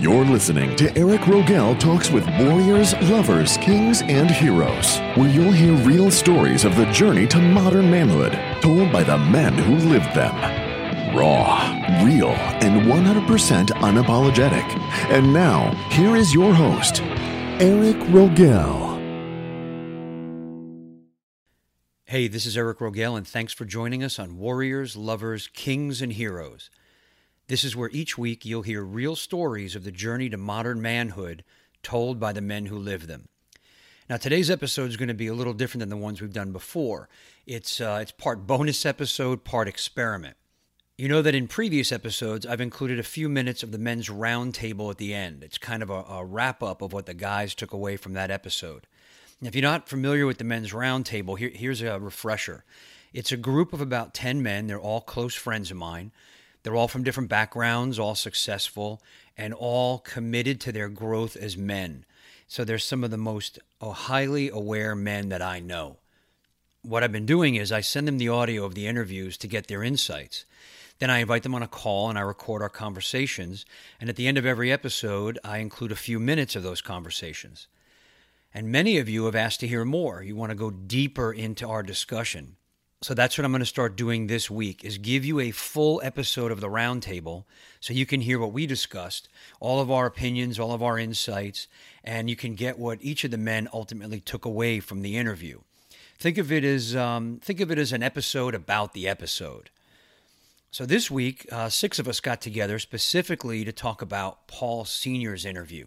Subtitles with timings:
[0.00, 5.74] You're listening to Eric Rogel Talks with Warriors, Lovers, Kings, and Heroes, where you'll hear
[5.84, 10.36] real stories of the journey to modern manhood told by the men who lived them.
[11.16, 14.62] Raw, real, and 100% unapologetic.
[15.10, 17.02] And now, here is your host,
[17.60, 18.86] Eric Rogel.
[22.04, 26.12] Hey, this is Eric Rogel, and thanks for joining us on Warriors, Lovers, Kings, and
[26.12, 26.70] Heroes.
[27.48, 31.44] This is where each week you'll hear real stories of the journey to modern manhood
[31.82, 33.28] told by the men who live them.
[34.08, 36.52] Now, today's episode is going to be a little different than the ones we've done
[36.52, 37.08] before.
[37.46, 40.36] It's, uh, it's part bonus episode, part experiment.
[40.98, 44.90] You know that in previous episodes, I've included a few minutes of the men's roundtable
[44.90, 45.42] at the end.
[45.42, 48.30] It's kind of a, a wrap up of what the guys took away from that
[48.30, 48.86] episode.
[49.40, 52.64] if you're not familiar with the men's roundtable, here, here's a refresher.
[53.14, 54.66] It's a group of about 10 men.
[54.66, 56.12] They're all close friends of mine.
[56.62, 59.02] They're all from different backgrounds, all successful,
[59.36, 62.04] and all committed to their growth as men.
[62.46, 65.98] So they're some of the most uh, highly aware men that I know.
[66.82, 69.66] What I've been doing is I send them the audio of the interviews to get
[69.66, 70.44] their insights.
[70.98, 73.64] Then I invite them on a call and I record our conversations.
[74.00, 77.68] And at the end of every episode, I include a few minutes of those conversations.
[78.52, 80.22] And many of you have asked to hear more.
[80.22, 82.56] You want to go deeper into our discussion.
[83.00, 86.00] So that's what I'm going to start doing this week is give you a full
[86.02, 87.44] episode of the roundtable
[87.78, 89.28] so you can hear what we discussed,
[89.60, 91.68] all of our opinions, all of our insights,
[92.02, 95.60] and you can get what each of the men ultimately took away from the interview.
[96.18, 99.70] Think of it as um, think of it as an episode about the episode.
[100.72, 105.44] So this week, uh, six of us got together specifically to talk about Paul Senior's
[105.44, 105.86] interview.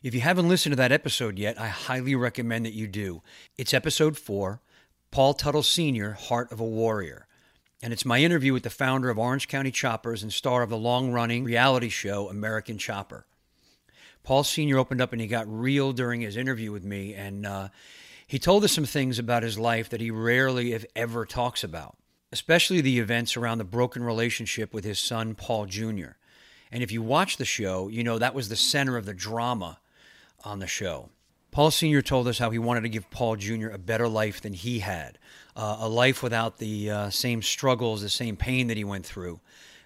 [0.00, 3.22] If you haven't listened to that episode yet, I highly recommend that you do.
[3.58, 4.60] It's episode four.
[5.10, 7.26] Paul Teutul Sr., Heart of a Warrior.
[7.82, 10.76] And it's my interview with the founder of Orange County Choppers and star of the
[10.76, 13.26] long running reality show American Chopper.
[14.22, 14.78] Paul Sr.
[14.78, 17.68] opened up and he got real during his interview with me, and uh,
[18.26, 21.96] he told us some things about his life that he rarely, if ever, talks about,
[22.32, 26.16] especially the events around the broken relationship with his son, Paul Jr.
[26.72, 29.78] And if you watch the show, you know that was the center of the drama
[30.44, 31.10] on the show.
[31.56, 32.02] Paul Sr.
[32.02, 33.68] told us how he wanted to give Paul Jr.
[33.68, 35.16] a better life than he had,
[35.56, 39.40] uh, a life without the uh, same struggles, the same pain that he went through.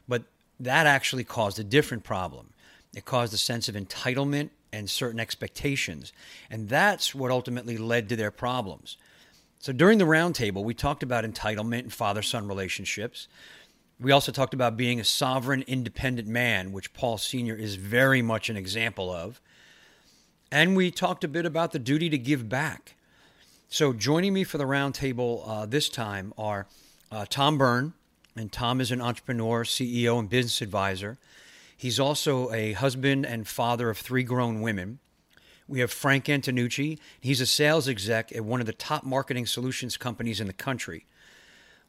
[0.09, 0.25] But
[0.59, 2.55] that actually caused a different problem.
[2.93, 6.13] It caused a sense of entitlement and certain expectations.
[6.51, 8.97] And that's what ultimately led to their problems.
[9.61, 13.29] So during the roundtable, we talked about entitlement and father son relationships.
[14.01, 17.55] We also talked about being a sovereign, independent man, which Paul Sr.
[17.55, 19.41] is very much an example of.
[20.53, 22.97] And we talked a bit about the duty to give back.
[23.69, 26.67] So, joining me for the roundtable uh, this time are
[27.13, 27.93] uh, Tom Byrne,
[28.35, 31.19] and Tom is an entrepreneur, CEO, and business advisor.
[31.77, 34.99] He's also a husband and father of three grown women.
[35.69, 36.99] We have Frank Antonucci.
[37.21, 41.07] He's a sales exec at one of the top marketing solutions companies in the country.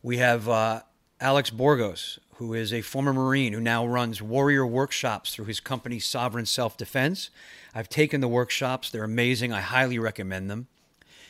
[0.04, 0.84] We have uh,
[1.22, 6.00] Alex Borgos, who is a former Marine who now runs warrior workshops through his company
[6.00, 7.30] Sovereign Self Defense.
[7.76, 9.54] I've taken the workshops, they're amazing.
[9.54, 10.66] I highly recommend them.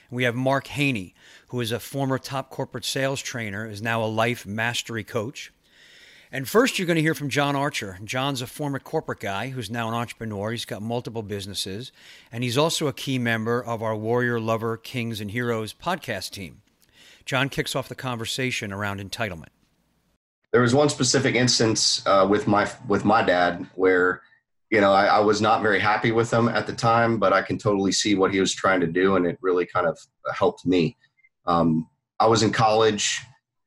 [0.09, 1.13] We have Mark Haney,
[1.49, 5.51] who is a former top corporate sales trainer, is now a life mastery coach.
[6.31, 7.99] And first, you're going to hear from John Archer.
[8.01, 10.51] John's a former corporate guy who's now an entrepreneur.
[10.51, 11.91] He's got multiple businesses,
[12.31, 16.61] and he's also a key member of our Warrior Lover Kings and Heroes podcast team.
[17.25, 19.49] John kicks off the conversation around entitlement.
[20.51, 24.21] There was one specific instance uh, with my with my dad where
[24.71, 27.41] you know, I, I, was not very happy with him at the time, but I
[27.41, 29.99] can totally see what he was trying to do, and it really kind of
[30.33, 30.97] helped me.
[31.45, 31.89] Um,
[32.21, 33.19] I was in college,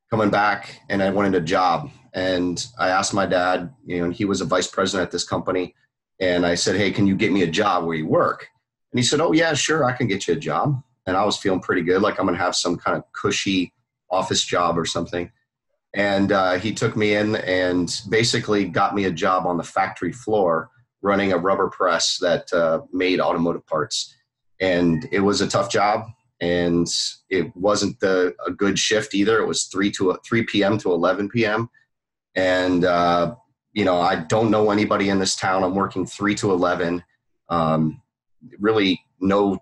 [0.08, 4.14] coming back, and I wanted a job, and I asked my dad, you know, and
[4.14, 5.74] he was a vice president at this company,
[6.20, 8.48] and I said, "Hey, can you get me a job where you work?"
[8.92, 11.36] And he said, "Oh yeah, sure, I can get you a job." And I was
[11.36, 13.74] feeling pretty good, like I'm gonna have some kind of cushy
[14.10, 15.30] office job or something.
[15.94, 20.12] And uh, he took me in and basically got me a job on the factory
[20.12, 20.70] floor
[21.02, 24.14] running a rubber press that uh, made automotive parts.
[24.60, 26.06] And it was a tough job,
[26.40, 26.86] and
[27.28, 29.38] it wasn't the, a good shift either.
[29.38, 30.78] It was three to 3 p.m.
[30.78, 31.68] to 11 p.m.
[32.34, 33.34] And uh,
[33.74, 35.62] you know, I don't know anybody in this town.
[35.62, 37.04] I'm working three to 11.
[37.48, 38.00] Um,
[38.58, 39.58] really, no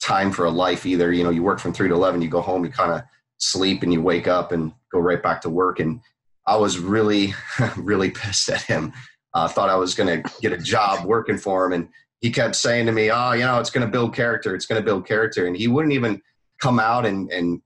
[0.00, 1.12] time for a life either.
[1.12, 2.22] You know, you work from three to 11.
[2.22, 3.02] You go home, you kind of
[3.42, 5.80] sleep, and you wake up and go right back to work.
[5.80, 6.00] And
[6.46, 7.34] I was really,
[7.76, 8.92] really pissed at him
[9.34, 11.72] uh, thought I was going to get a job working for him.
[11.72, 11.88] And
[12.20, 14.54] he kept saying to me, oh, you know, it's going to build character.
[14.54, 15.46] It's going to build character.
[15.46, 16.20] And he wouldn't even
[16.60, 17.60] come out and, and,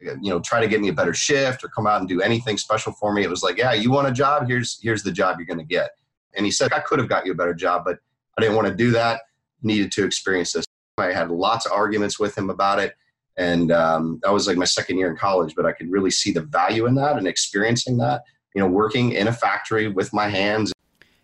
[0.00, 2.56] you know, try to get me a better shift or come out and do anything
[2.56, 3.22] special for me.
[3.22, 4.46] It was like, yeah, you want a job?
[4.46, 5.90] Here's, here's the job you're going to get.
[6.36, 7.98] And he said, I could have got you a better job, but
[8.36, 9.22] I didn't want to do that.
[9.62, 10.64] Needed to experience this.
[10.98, 12.94] I had lots of arguments with him about it.
[13.38, 16.32] And um, that was like my second year in college, but I could really see
[16.32, 18.22] the value in that and experiencing that,
[18.54, 20.72] you know, working in a factory with my hands.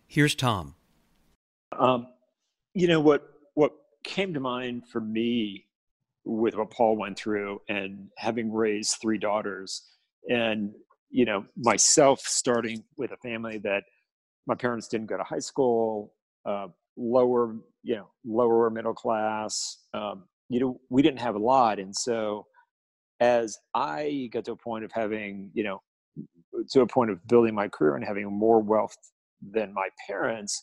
[0.06, 0.76] Here's Tom.
[1.76, 2.06] Um,
[2.72, 3.72] you know, what, what
[4.04, 5.66] came to mind for me
[6.24, 9.82] with what Paul went through and having raised three daughters
[10.28, 10.72] and,
[11.10, 13.82] you know, myself starting with a family that
[14.46, 16.14] my parents didn't go to high school,
[16.46, 19.78] uh, lower, you know, lower middle class.
[19.92, 21.78] Um, you know, we didn't have a lot.
[21.78, 22.46] And so
[23.20, 25.82] as I got to a point of having, you know,
[26.70, 28.96] to a point of building my career and having more wealth
[29.42, 30.62] than my parents,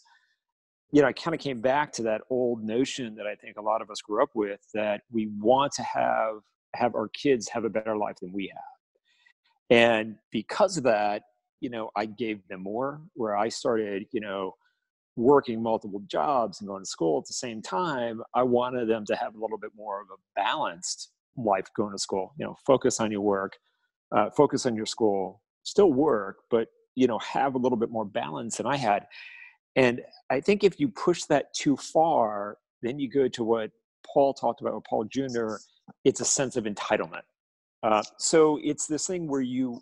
[0.92, 3.62] you know, I kind of came back to that old notion that I think a
[3.62, 6.38] lot of us grew up with that we want to have
[6.74, 9.78] have our kids have a better life than we have.
[9.78, 11.24] And because of that,
[11.60, 14.54] you know, I gave them more where I started, you know,
[15.16, 19.16] working multiple jobs and going to school at the same time, I wanted them to
[19.16, 22.34] have a little bit more of a balanced life going to school.
[22.38, 23.58] You know, focus on your work,
[24.16, 28.06] uh, focus on your school, still work, but you know, have a little bit more
[28.06, 29.08] balance than I had.
[29.76, 33.72] And I think if you push that too far, then you go to what
[34.06, 35.56] Paul talked about with Paul Jr.
[36.04, 37.22] It's a sense of entitlement.
[37.84, 39.82] Uh, so it's this thing where you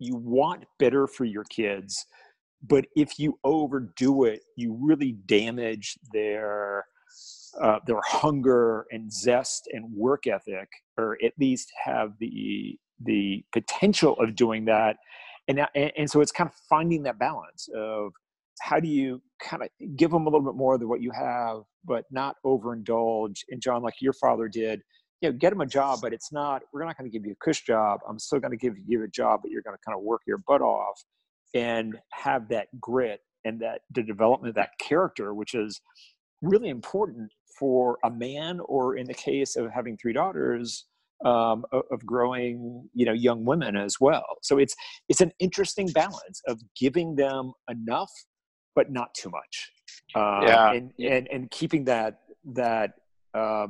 [0.00, 2.06] you want better for your kids,
[2.66, 6.84] but if you overdo it you really damage their
[7.60, 14.16] uh, their hunger and zest and work ethic or at least have the the potential
[14.18, 14.96] of doing that.
[15.46, 18.12] And, and, and so it's kind of finding that balance of
[18.60, 21.62] how do you kind of give them a little bit more than what you have
[21.84, 23.38] but not overindulge.
[23.50, 24.82] And john like your father did
[25.20, 27.32] you know get them a job but it's not we're not going to give you
[27.32, 28.00] a cush job.
[28.08, 30.22] I'm still going to give you a job but you're going to kind of work
[30.26, 31.02] your butt off
[31.54, 35.80] and have that grit and that the development of that character, which is
[36.42, 40.86] really important for a man, or in the case of having three daughters,
[41.24, 44.24] um, of, growing, you know, young women as well.
[44.42, 44.74] So it's
[45.08, 48.10] it's an interesting balance of giving them enough,
[48.76, 49.72] but not too much.
[50.14, 50.72] Uh, yeah.
[50.72, 52.20] and, and and keeping that
[52.52, 52.92] that
[53.34, 53.66] uh,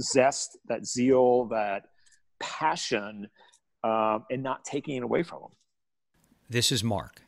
[0.00, 1.84] zest, that zeal, that
[2.38, 3.28] passion,
[3.82, 5.50] um, and not taking it away from them.
[6.50, 7.22] This is Mark.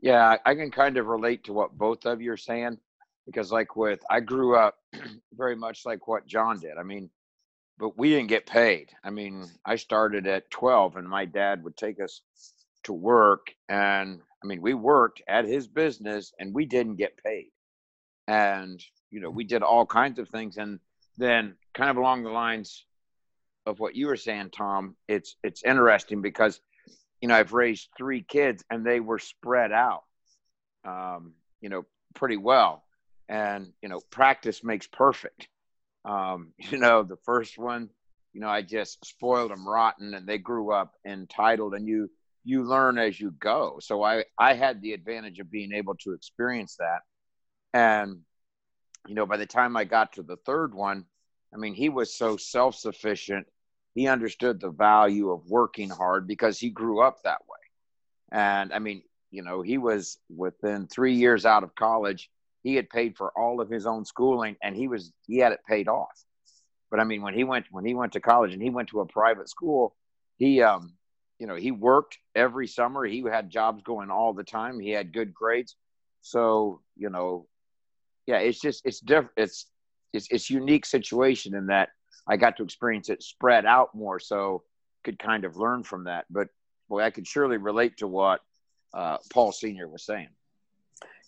[0.00, 2.78] Yeah, I can kind of relate to what both of you are saying
[3.26, 4.78] because, like, with I grew up
[5.34, 6.78] very much like what John did.
[6.78, 7.10] I mean,
[7.78, 8.90] but we didn't get paid.
[9.02, 12.20] I mean, I started at 12 and my dad would take us
[12.84, 13.48] to work.
[13.68, 17.50] And I mean, we worked at his business and we didn't get paid.
[18.28, 18.80] And,
[19.10, 20.58] you know, we did all kinds of things.
[20.58, 20.78] And
[21.18, 22.84] then, kind of along the lines
[23.66, 26.60] of what you were saying, Tom, it's, it's interesting because
[27.22, 30.02] you know, I've raised three kids and they were spread out,
[30.84, 32.84] um, you know, pretty well.
[33.28, 35.48] And, you know, practice makes perfect.
[36.04, 37.88] Um, you know, the first one,
[38.32, 42.10] you know, I just spoiled them rotten and they grew up entitled and you,
[42.44, 43.78] you learn as you go.
[43.80, 47.02] So I, I had the advantage of being able to experience that.
[47.72, 48.18] And,
[49.06, 51.04] you know, by the time I got to the third one,
[51.54, 53.46] I mean, he was so self sufficient
[53.94, 57.58] he understood the value of working hard because he grew up that way.
[58.30, 62.30] And I mean, you know, he was within three years out of college,
[62.62, 65.60] he had paid for all of his own schooling and he was he had it
[65.68, 66.24] paid off.
[66.90, 69.00] But I mean, when he went when he went to college and he went to
[69.00, 69.94] a private school,
[70.38, 70.94] he um,
[71.38, 73.04] you know, he worked every summer.
[73.04, 74.78] He had jobs going all the time.
[74.78, 75.74] He had good grades.
[76.20, 77.48] So, you know,
[78.26, 79.32] yeah, it's just it's different.
[79.36, 79.66] It's
[80.12, 81.88] it's it's unique situation in that
[82.26, 84.62] I got to experience it spread out more, so
[85.04, 86.26] could kind of learn from that.
[86.30, 86.48] But
[86.88, 88.40] boy, I could surely relate to what
[88.94, 90.28] uh, Paul Senior was saying.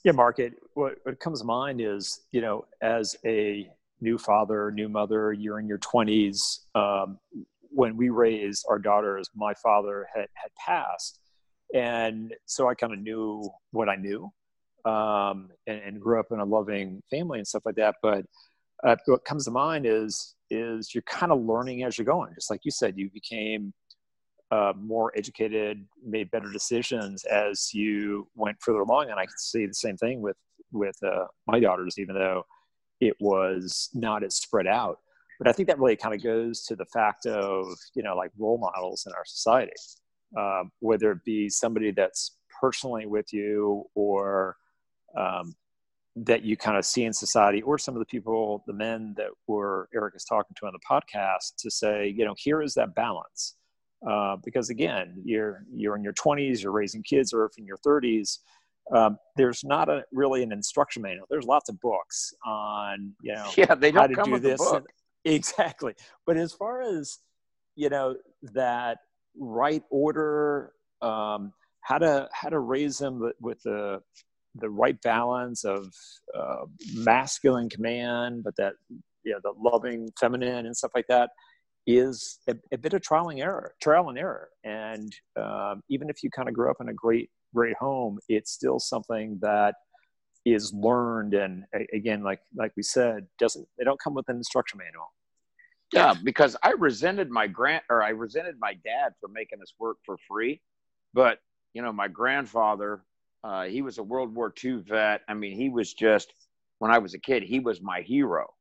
[0.04, 0.38] Yeah, Mark.
[0.38, 3.68] It, what, what comes to mind is you know, as a
[4.00, 6.60] new father, new mother, you're in your twenties.
[6.74, 7.18] Um,
[7.70, 11.18] when we raised our daughters, my father had had passed,
[11.74, 14.32] and so I kind of knew what I knew,
[14.84, 17.96] um, and, and grew up in a loving family and stuff like that.
[18.02, 18.26] But
[18.84, 22.32] uh, what comes to mind is is you're kind of learning as you're going.
[22.34, 23.72] Just like you said, you became
[24.50, 29.10] uh, more educated, made better decisions as you went further along.
[29.10, 30.36] And I can see the same thing with
[30.72, 32.44] with uh, my daughters, even though
[33.00, 34.98] it was not as spread out.
[35.38, 38.30] But I think that really kind of goes to the fact of you know like
[38.38, 39.72] role models in our society,
[40.36, 44.56] uh, whether it be somebody that's personally with you or
[45.16, 45.54] um,
[46.16, 49.28] that you kind of see in society or some of the people the men that
[49.48, 52.94] were eric is talking to on the podcast to say you know here is that
[52.94, 53.56] balance
[54.08, 57.78] uh, because again you're you're in your 20s you're raising kids or if in your
[57.78, 58.38] 30s
[58.92, 61.26] um, there's not a really an instruction manual.
[61.30, 64.42] There's lots of books on you know yeah they don't how to come do with
[64.42, 64.58] this.
[64.58, 64.84] the book.
[65.24, 65.94] and- exactly.
[66.26, 67.18] But as far as
[67.76, 68.16] you know
[68.52, 68.98] that
[69.38, 74.02] right order, um, how to how to raise them with the
[74.56, 75.92] the right balance of
[76.36, 78.74] uh, masculine command, but that
[79.24, 81.30] you know the loving feminine and stuff like that
[81.86, 84.48] is a, a bit of trial and error, trial and error.
[84.64, 88.50] And um, even if you kind of grew up in a great great home, it's
[88.52, 89.74] still something that
[90.44, 91.34] is learned.
[91.34, 95.12] And again, like like we said, doesn't they don't come with an instruction manual.
[95.92, 99.98] Yeah, because I resented my grand or I resented my dad for making us work
[100.04, 100.60] for free.
[101.12, 101.38] But
[101.72, 103.04] you know, my grandfather,
[103.44, 105.20] uh, he was a World War II vet.
[105.28, 106.32] I mean, he was just
[106.78, 108.52] when I was a kid, he was my hero.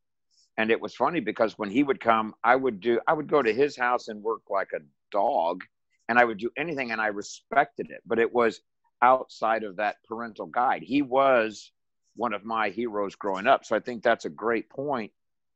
[0.58, 3.42] And it was funny because when he would come, I would do I would go
[3.42, 5.64] to his house and work like a dog
[6.10, 8.02] and I would do anything and I respected it.
[8.06, 8.60] But it was
[9.02, 10.84] outside of that parental guide.
[10.84, 11.72] He was
[12.16, 13.66] one of my heroes growing up.
[13.66, 15.12] So I think that's a great point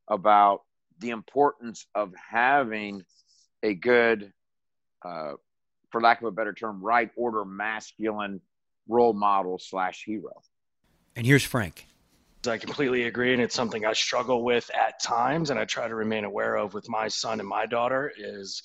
[0.08, 0.62] about
[1.00, 3.04] the importance of having
[3.62, 4.32] a good,
[5.06, 5.34] uh,
[5.92, 8.42] for lack of a better term, right order masculine
[8.88, 10.42] role model slash hero.
[11.16, 11.88] And here's Frank.
[12.48, 15.96] I completely agree, and it's something I struggle with at times, and I try to
[15.96, 18.12] remain aware of with my son and my daughter.
[18.18, 18.64] Is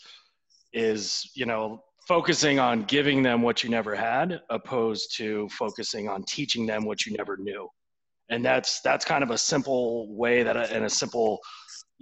[0.72, 6.24] is you know focusing on giving them what you never had, opposed to focusing on
[6.24, 7.68] teaching them what you never knew,
[8.28, 11.40] and that's that's kind of a simple way that I, and a simple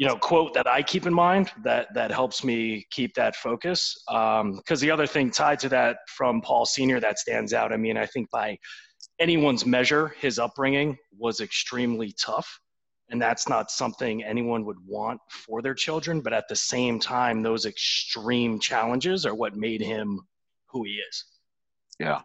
[0.00, 4.02] you know quote that I keep in mind that that helps me keep that focus.
[4.08, 7.70] Um, because the other thing tied to that from Paul Senior that stands out.
[7.70, 8.58] I mean, I think by
[9.18, 12.48] anyone's measure, his upbringing was extremely tough.
[13.10, 16.22] And that's not something anyone would want for their children.
[16.22, 20.18] But at the same time, those extreme challenges are what made him
[20.68, 21.24] who he is.
[21.98, 22.22] Yeah.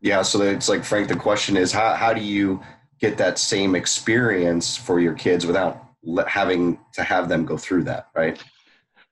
[0.00, 1.08] Yeah, so it's like Frank.
[1.08, 2.62] The question is, how how do you
[3.00, 5.85] get that same experience for your kids without
[6.26, 8.42] having to have them go through that, right?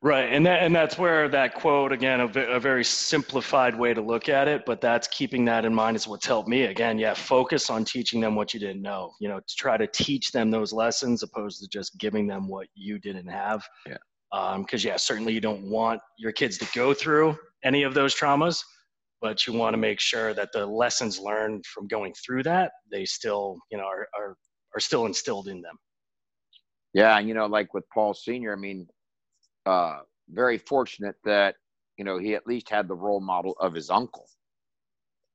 [0.04, 4.02] Right, and that, and that's where that quote again, a, a very simplified way to
[4.02, 6.64] look at it, but that's keeping that in mind is what's helped me.
[6.64, 9.12] Again, yeah, focus on teaching them what you didn't know.
[9.18, 12.66] You know, to try to teach them those lessons opposed to just giving them what
[12.74, 13.66] you didn't have.
[13.86, 13.96] Yeah.
[14.30, 18.14] Um, because yeah, certainly you don't want your kids to go through any of those
[18.14, 18.62] traumas,
[19.22, 23.06] but you want to make sure that the lessons learned from going through that they
[23.06, 24.36] still, you know, are are,
[24.76, 25.78] are still instilled in them.
[26.94, 27.18] Yeah.
[27.18, 28.88] And, you know, like with Paul Sr., I mean,
[29.66, 29.98] uh,
[30.30, 31.56] very fortunate that,
[31.98, 34.26] you know, he at least had the role model of his uncle.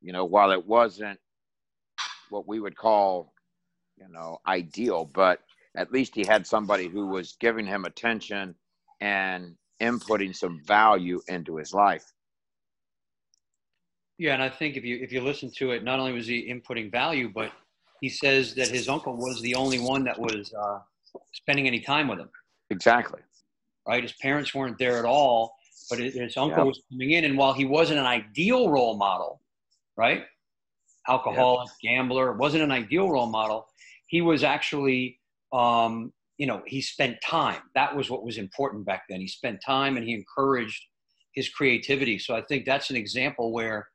[0.02, 1.20] You know, while it wasn't
[2.30, 3.34] what we would call,
[3.98, 5.42] you know, ideal, but
[5.76, 8.56] at least he had somebody who was giving him attention
[9.02, 12.06] and inputting some value into his life.
[14.18, 16.52] Yeah, and I think if you if you listen to it, not only was he
[16.52, 17.52] inputting value, but
[18.02, 20.80] he says that his uncle was the only one that was uh,
[21.34, 22.30] spending any time with him.
[22.70, 23.22] Exactly.
[23.88, 25.56] Right, his parents weren't there at all,
[25.90, 26.64] but his, uncle Yeah.
[26.64, 29.42] was coming in, and while he wasn't an ideal role model,
[29.98, 30.26] right,
[31.08, 33.68] alcoholic, gambler, wasn't an ideal role model,
[34.08, 35.20] he was actually,
[35.54, 37.62] um, you know, he spent time.
[37.74, 39.20] That was what was important back then.
[39.20, 40.84] He spent time, and he encouraged
[41.34, 42.20] his creativity.
[42.20, 43.88] So I think that's an example where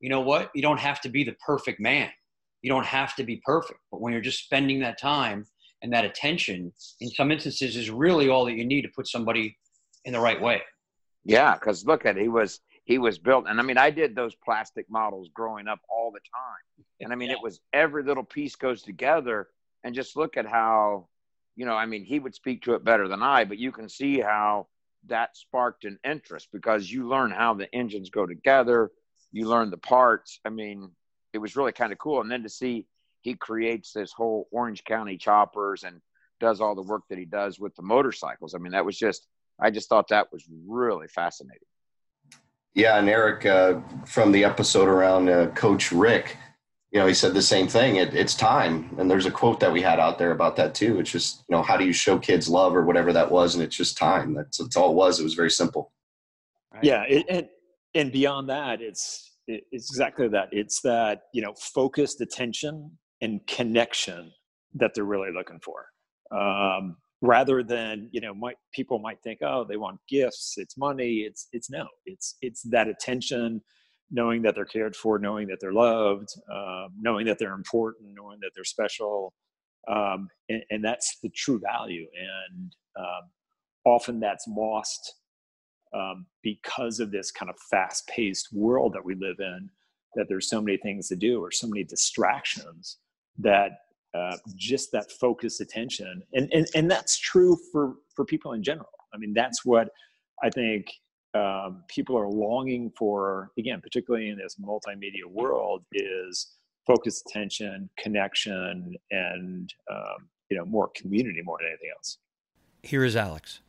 [0.00, 0.50] you know what?
[0.54, 2.10] You don't have to be the perfect man.
[2.60, 3.80] You don't have to be perfect.
[3.90, 5.46] But when you're just spending that time
[5.84, 9.54] and that attention, in some instances, is really all that you need to put somebody
[10.06, 10.62] in the right way.
[11.24, 14.34] Yeah, because look at he was he was built, and I mean I did those
[14.34, 18.56] plastic models growing up all the time, and I mean it was every little piece
[18.56, 19.48] goes together,
[19.84, 21.08] and just look at how,
[21.54, 23.88] you know, I mean he would speak to it better than I, but you can
[23.88, 24.68] see how
[25.06, 28.90] that sparked an interest because you learn how the engines go together,
[29.32, 30.40] you learn the parts.
[30.46, 30.92] I mean,
[31.34, 32.86] it was really kind of cool, and then to see
[33.24, 36.00] he creates this whole Orange County choppers and
[36.40, 38.54] does all the work that he does with the motorcycles.
[38.54, 39.26] I mean, that was just
[39.60, 41.66] I just thought that was really fascinating.
[42.74, 46.36] Yeah, and Eric, uh, from the episode around uh, Coach Rick,
[46.90, 47.96] you know, he said the same thing.
[47.96, 50.98] It, it's time, and there's a quote that we had out there about that too.
[50.98, 53.62] It's just, you know, how do you show kids love or whatever that was, and
[53.62, 54.34] it's just time.
[54.34, 55.20] That's, that's all it was.
[55.20, 55.92] It was very simple.
[56.82, 57.48] Yeah, it, and
[57.94, 60.48] and beyond that, it's it's exactly that.
[60.50, 62.90] It's that you know focused attention
[63.20, 64.32] and connection
[64.74, 65.86] that they're really looking for,
[66.30, 71.18] um, rather than you know might people might think oh they want gifts, it's money,
[71.20, 73.62] it's it's no, it's it's that attention,
[74.10, 78.38] knowing that they're cared for, knowing that they're loved, um, knowing that they're important, knowing
[78.40, 79.32] that they're special,
[79.88, 82.06] um, and, and that's the true value.
[82.18, 83.30] And um,
[83.84, 85.14] often that's lost
[85.94, 89.70] um, because of this kind of fast-paced world that we live in.
[90.14, 92.98] that there's so many things to do or so many distractions
[93.38, 93.78] that
[94.14, 98.88] uh, just that focused attention and, and and that's true for for people in general.
[99.12, 99.88] I mean that's what
[100.42, 100.86] i think
[101.34, 106.52] um, people are longing for again particularly in this multimedia world is
[106.86, 112.18] focused attention connection and um, you know more community more than anything else.
[112.82, 113.60] Here is alex.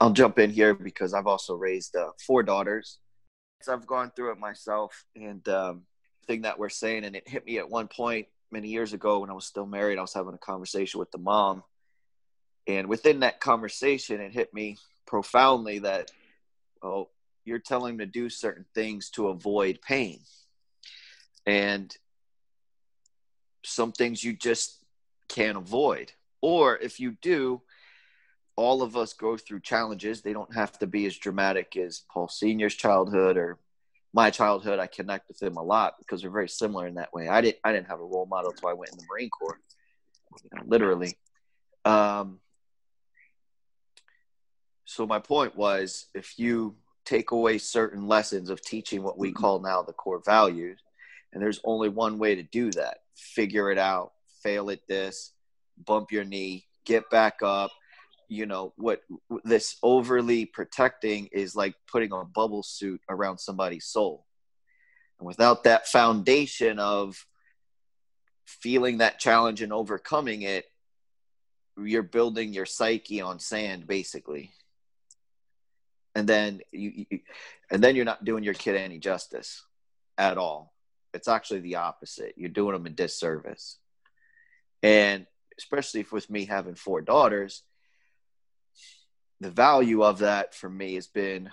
[0.00, 2.98] I'll jump in here because i've also raised uh, four daughters.
[3.68, 5.82] I've gone through it myself and um,
[6.26, 9.30] thing that we're saying and it hit me at one point many years ago when
[9.30, 11.62] i was still married i was having a conversation with the mom
[12.66, 16.10] and within that conversation it hit me profoundly that
[16.82, 17.08] oh
[17.44, 20.20] you're telling them to do certain things to avoid pain
[21.46, 21.96] and
[23.64, 24.82] some things you just
[25.28, 26.12] can't avoid.
[26.40, 27.62] Or if you do,
[28.56, 30.20] all of us go through challenges.
[30.20, 33.58] They don't have to be as dramatic as Paul Senior's childhood or
[34.12, 34.78] my childhood.
[34.78, 37.28] I connect with them a lot because we're very similar in that way.
[37.28, 39.58] I didn't I didn't have a role model until I went in the Marine Corps,
[40.44, 41.16] you know, literally.
[41.84, 42.40] Um,
[44.84, 49.58] so my point was, if you take away certain lessons of teaching what we call
[49.58, 50.80] now the core values,
[51.32, 55.32] and there's only one way to do that figure it out, fail at this,
[55.84, 57.70] bump your knee, get back up.
[58.32, 59.02] You know, what
[59.44, 64.26] this overly protecting is like putting a bubble suit around somebody's soul.
[65.18, 67.26] And without that foundation of
[68.46, 70.64] feeling that challenge and overcoming it,
[71.76, 74.52] you're building your psyche on sand basically
[76.14, 77.20] and then you, you,
[77.70, 79.64] and then you're not doing your kid any justice
[80.18, 80.72] at all
[81.14, 82.34] it's actually the opposite.
[82.36, 83.78] You're doing them a disservice.
[84.82, 85.26] And
[85.58, 87.62] especially with me having four daughters,
[89.42, 91.50] the value of that for me has been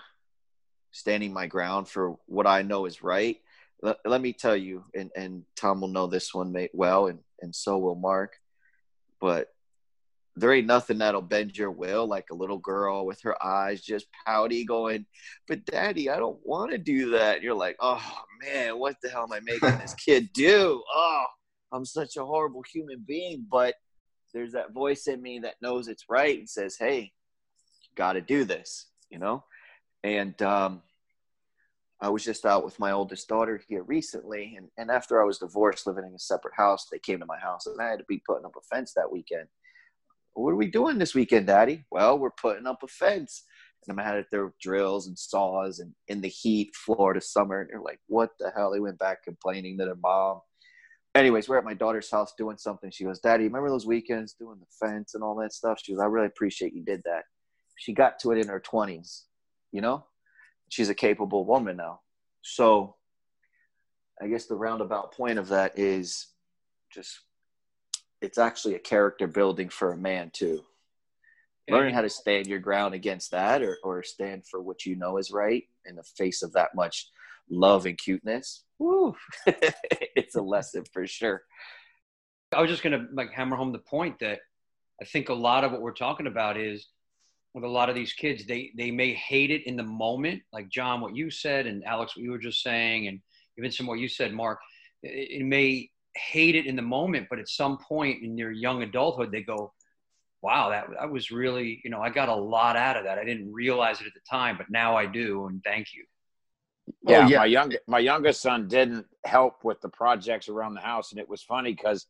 [0.92, 3.38] standing my ground for what I know is right.
[3.82, 7.20] Let, let me tell you, and, and Tom will know this one mate, well, and,
[7.40, 8.36] and so will Mark.
[9.20, 9.48] But
[10.36, 14.06] there ain't nothing that'll bend your will like a little girl with her eyes just
[14.24, 15.04] pouty going
[15.48, 18.02] but daddy i don't want to do that and you're like oh
[18.42, 21.24] man what the hell am i making this kid do oh
[21.72, 23.74] i'm such a horrible human being but
[24.32, 27.12] there's that voice in me that knows it's right and says hey
[27.96, 29.44] got to do this you know
[30.02, 30.82] and um,
[32.00, 35.38] i was just out with my oldest daughter here recently and, and after i was
[35.38, 38.04] divorced living in a separate house they came to my house and i had to
[38.08, 39.46] be putting up a fence that weekend
[40.34, 41.84] what are we doing this weekend, Daddy?
[41.90, 43.44] Well, we're putting up a fence.
[43.86, 47.60] And I'm at it, their drills and saws and in the heat, Florida summer.
[47.60, 48.70] And they're like, what the hell?
[48.70, 50.40] They went back complaining to their mom.
[51.14, 52.90] Anyways, we're at my daughter's house doing something.
[52.90, 55.80] She goes, Daddy, remember those weekends doing the fence and all that stuff?
[55.82, 57.24] She goes, I really appreciate you did that.
[57.80, 59.22] She got to it in her 20s,
[59.72, 60.04] you know?
[60.68, 62.00] She's a capable woman now.
[62.42, 62.96] So
[64.20, 66.26] I guess the roundabout point of that is
[66.92, 67.20] just
[68.20, 70.62] it's actually a character building for a man too.
[71.70, 75.16] Learning how to stand your ground against that or, or stand for what you know
[75.16, 77.08] is right in the face of that much
[77.48, 78.64] love and cuteness.
[78.78, 79.16] Woo.
[79.46, 81.44] it's a lesson for sure.
[82.52, 84.40] I was just gonna like hammer home the point that
[85.00, 86.88] I think a lot of what we're talking about is
[87.54, 90.68] with a lot of these kids, they they may hate it in the moment, like
[90.68, 93.20] John, what you said, and Alex, what you were just saying, and
[93.58, 94.60] even some what you said, Mark.
[95.02, 98.82] It, it may hate it in the moment, but at some point in their young
[98.82, 99.72] adulthood, they go,
[100.42, 103.18] wow, that, that was really, you know, I got a lot out of that.
[103.18, 105.46] I didn't realize it at the time, but now I do.
[105.46, 106.04] And thank you.
[107.06, 107.38] Oh, yeah, oh, yeah.
[107.38, 111.28] my young my youngest son didn't help with the projects around the house, and it
[111.28, 112.06] was funny because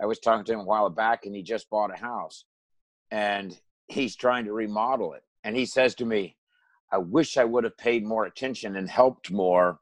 [0.00, 2.44] I was talking to him a while back, and he just bought a house,
[3.10, 3.54] and
[3.92, 6.36] he's trying to remodel it, and he says to me,
[6.90, 9.80] "I wish I would have paid more attention and helped more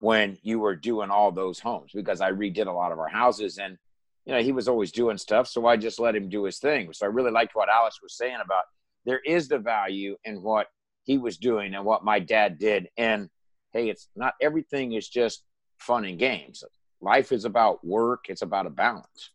[0.00, 3.58] when you were doing all those homes because I redid a lot of our houses
[3.58, 3.78] and
[4.24, 6.92] you know he was always doing stuff so I just let him do his thing.
[6.92, 8.64] So I really liked what Alex was saying about
[9.04, 10.68] there is the value in what
[11.04, 13.28] he was doing and what my dad did and
[13.72, 15.44] hey it's not everything is just
[15.78, 16.64] fun and games.
[17.02, 19.30] Life is about work, it's about a balance.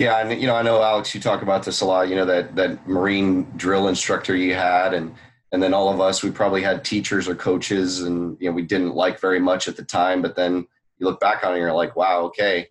[0.00, 2.08] Yeah, and you know, I know Alex, you talk about this a lot.
[2.08, 5.14] You know that that Marine drill instructor you had, and
[5.52, 8.62] and then all of us we probably had teachers or coaches and you know we
[8.62, 10.66] didn't like very much at the time but then
[10.98, 12.68] you look back on it and you're like wow okay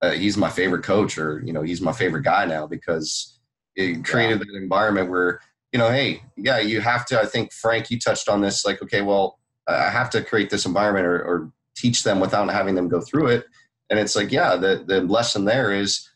[0.00, 3.38] uh, he's my favorite coach or you know he's my favorite guy now because
[3.76, 4.44] it created yeah.
[4.44, 5.40] that environment where
[5.72, 8.82] you know hey yeah you have to i think frank you touched on this like
[8.82, 12.88] okay well i have to create this environment or, or teach them without having them
[12.88, 13.44] go through it
[13.90, 16.08] and it's like yeah the, the lesson there is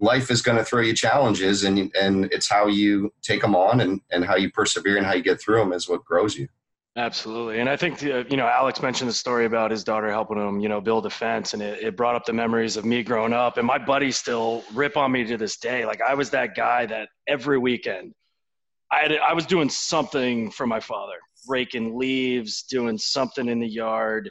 [0.00, 3.80] life is going to throw you challenges and and it's how you take them on
[3.80, 6.48] and and how you persevere and how you get through them is what grows you
[6.96, 7.60] Absolutely.
[7.60, 10.58] And I think, the, you know, Alex mentioned the story about his daughter helping him,
[10.58, 11.54] you know, build a fence.
[11.54, 13.56] And it, it brought up the memories of me growing up.
[13.56, 15.86] And my buddies still rip on me to this day.
[15.86, 18.14] Like I was that guy that every weekend
[18.90, 23.68] I, had, I was doing something for my father, raking leaves, doing something in the
[23.68, 24.28] yard.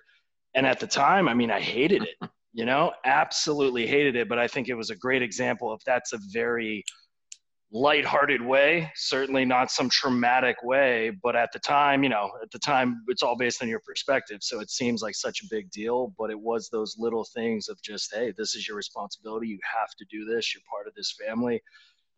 [0.53, 4.29] And at the time, I mean, I hated it, you know, absolutely hated it.
[4.29, 6.83] But I think it was a great example of that's a very
[7.71, 12.59] lighthearted way, certainly not some traumatic way, but at the time, you know, at the
[12.59, 14.37] time it's all based on your perspective.
[14.41, 17.77] So it seems like such a big deal, but it was those little things of
[17.83, 19.47] just, hey, this is your responsibility.
[19.47, 20.53] You have to do this.
[20.53, 21.61] You're part of this family.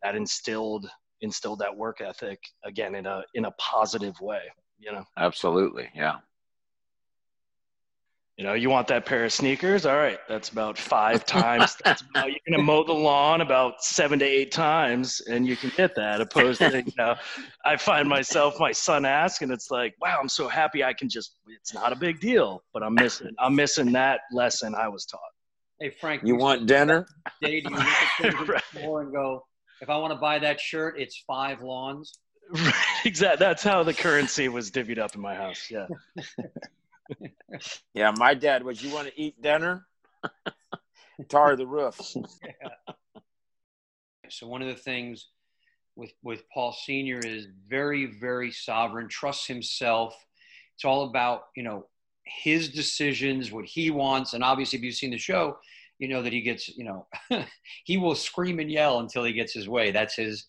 [0.02, 0.88] That instilled
[1.20, 4.40] instilled that work ethic again in a in a positive way,
[4.78, 5.04] you know.
[5.18, 5.88] Absolutely.
[5.94, 6.18] Yeah.
[8.36, 9.84] You know, you want that pair of sneakers?
[9.84, 11.76] All right, that's about five times.
[11.84, 15.56] That's about, you're going to mow the lawn about seven to eight times, and you
[15.56, 16.22] can get that.
[16.22, 17.16] Opposed to, you know,
[17.66, 21.08] I find myself, my son asks, and it's like, wow, I'm so happy I can
[21.10, 21.36] just.
[21.48, 23.32] It's not a big deal, but I'm missing.
[23.38, 25.20] I'm missing that lesson I was taught.
[25.78, 27.06] Hey Frank, You want dinner?
[27.42, 28.62] Day, do you look at the Right.
[28.64, 29.44] floor and go,
[29.82, 32.12] if I want to buy that shirt, it's five lawns.
[32.52, 33.46] Right, exactly.
[33.46, 35.70] That's how the currency was divvied up in my house.
[35.70, 35.86] Yeah.
[37.94, 38.82] Yeah, my dad was.
[38.82, 39.86] You want to eat dinner?
[41.28, 41.98] Tar the roof.
[44.32, 45.28] So one of the things
[45.96, 50.14] with with Paul Senior is very very sovereign, trusts himself.
[50.76, 51.86] It's all about you know
[52.24, 55.58] his decisions, what he wants, and obviously if you've seen the show,
[55.98, 57.08] you know that he gets you know
[57.84, 59.90] he will scream and yell until he gets his way.
[59.90, 60.46] That's his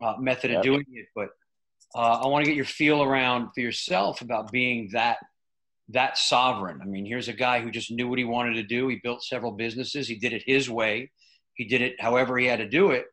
[0.00, 0.62] uh, method of Yep.
[0.62, 1.06] doing it.
[1.14, 1.30] But
[1.94, 5.18] uh, I want to get your feel around for yourself about being that
[5.92, 6.80] that sovereign.
[6.82, 8.88] I mean, here's a guy who just knew what he wanted to do.
[8.88, 10.08] He built several businesses.
[10.08, 11.10] He did it his way.
[11.54, 13.06] He did it however he had to do it.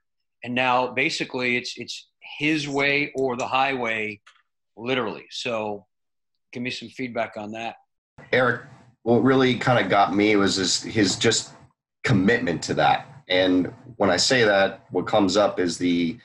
[0.44, 4.22] And now basically it's it's his way or the highway,
[4.76, 5.26] literally.
[5.32, 5.86] So
[6.52, 7.76] give me some feedback on that.
[8.32, 8.62] Eric,
[9.04, 11.54] what really kind of got me was his, his just
[12.04, 13.08] commitment to that.
[13.30, 16.18] And when I say that, what comes up is the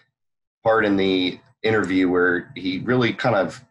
[0.62, 3.64] part in the interview where he really kind of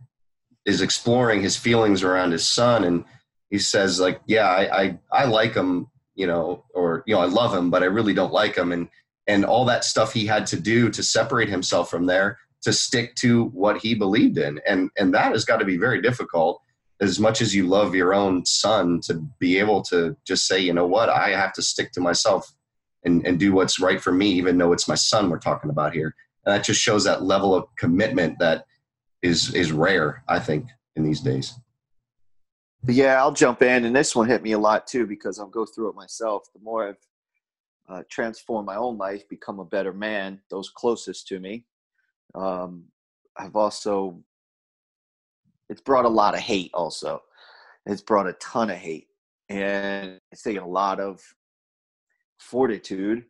[0.65, 2.83] is exploring his feelings around his son.
[2.83, 3.05] And
[3.49, 7.25] he says, like, yeah, I, I, I like him, you know, or, you know, I
[7.25, 8.71] love him, but I really don't like him.
[8.71, 8.87] And,
[9.27, 13.15] and all that stuff he had to do to separate himself from there to stick
[13.15, 14.59] to what he believed in.
[14.67, 16.61] And, and that has got to be very difficult
[16.99, 20.71] as much as you love your own son to be able to just say, you
[20.71, 22.53] know what, I have to stick to myself
[23.03, 25.93] and, and do what's right for me, even though it's my son we're talking about
[25.93, 26.13] here.
[26.45, 28.65] And that just shows that level of commitment that
[29.21, 31.53] is is rare, I think, in these days.
[32.87, 35.65] Yeah, I'll jump in, and this one hit me a lot too because I'll go
[35.65, 36.49] through it myself.
[36.53, 37.07] The more I've
[37.87, 41.65] uh, transformed my own life, become a better man, those closest to me,
[42.33, 42.85] um,
[43.37, 44.23] I've also
[45.69, 46.71] it's brought a lot of hate.
[46.73, 47.21] Also,
[47.85, 49.07] it's brought a ton of hate,
[49.47, 51.21] and it's taken a lot of
[52.39, 53.25] fortitude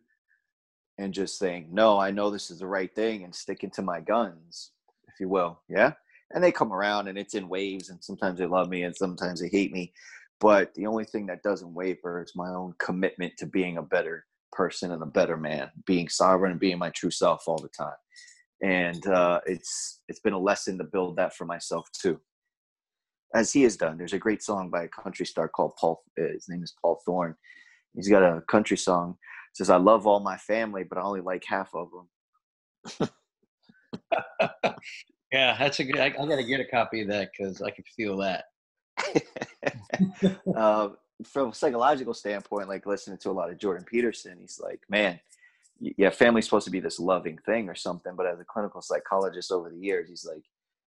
[0.98, 4.00] and just saying, "No, I know this is the right thing," and sticking to my
[4.00, 4.71] guns,
[5.12, 5.60] if you will.
[5.68, 5.92] Yeah?
[6.32, 9.40] And they come around and it's in waves and sometimes they love me and sometimes
[9.40, 9.92] they hate me.
[10.40, 14.26] But the only thing that doesn't waver is my own commitment to being a better
[14.52, 17.94] person and a better man being sovereign and being my true self all the time.
[18.62, 22.20] And uh, it's it's been a lesson to build that for myself too.
[23.34, 26.32] As he has done there's a great song by a country star called paul uh,
[26.32, 27.34] his name is paul thorn.
[27.94, 29.16] He's got a country song.
[29.52, 31.88] It says i love all my family but i only like half of
[32.98, 33.08] them
[35.32, 35.98] Yeah, that's a good.
[35.98, 38.44] I, I got to get a copy of that because I can feel that.
[40.54, 40.90] uh,
[41.24, 45.18] from a psychological standpoint, like listening to a lot of Jordan Peterson, he's like, man,
[45.80, 48.12] yeah, family's supposed to be this loving thing or something.
[48.14, 50.44] But as a clinical psychologist over the years, he's like,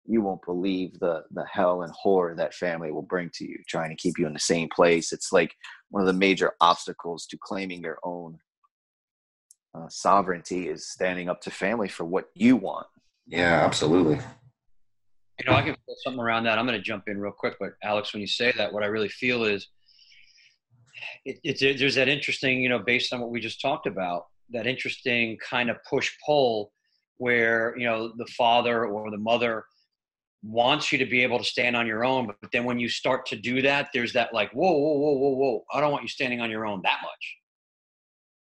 [0.08, 3.92] you won't believe the the hell and horror that family will bring to you, trying
[3.92, 5.12] to keep you in the same place.
[5.12, 5.54] It's like
[5.90, 8.40] one of the major obstacles to claiming your own
[9.76, 12.88] uh, sovereignty is standing up to family for what you want.
[13.27, 14.19] Yeah, absolutely.
[15.39, 16.60] You know, I can feel something around that.
[16.60, 18.88] I'm going to jump in real quick, but Alex, when you say that, what I
[18.88, 19.67] really feel is
[21.25, 24.67] it, it's there's that interesting, you know, based on what we just talked about, that
[24.67, 26.71] interesting kind of push pull
[27.17, 29.63] where you know the father or the mother
[30.43, 33.27] wants you to be able to stand on your own, but then when you start
[33.27, 36.10] to do that, there's that like, whoa, whoa, whoa, whoa, whoa, I don't want you
[36.10, 37.38] standing on your own that much,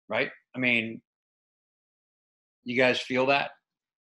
[0.09, 0.29] right?
[0.53, 1.01] I mean,
[2.65, 3.51] you guys feel that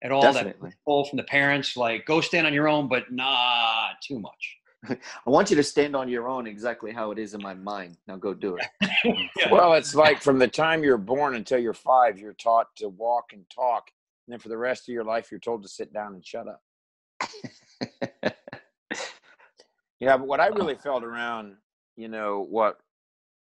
[0.04, 0.22] at all?
[0.22, 0.70] Definitely.
[0.70, 4.56] That pull from the parents, like, go stand on your own, but not too much.
[4.88, 4.96] I
[5.30, 7.96] want you to stand on your own exactly how it is in my mind.
[8.06, 8.66] Now go do it.
[9.36, 9.52] Yeah.
[9.52, 13.32] Well, it's like from the time you're born until you're five, you're taught to walk
[13.32, 13.90] and talk.
[14.26, 16.46] And then for the rest of your life, you're told to sit down and shut
[16.48, 16.62] up.
[20.04, 21.56] Yeah, but what I really felt around,
[21.96, 22.78] you know, what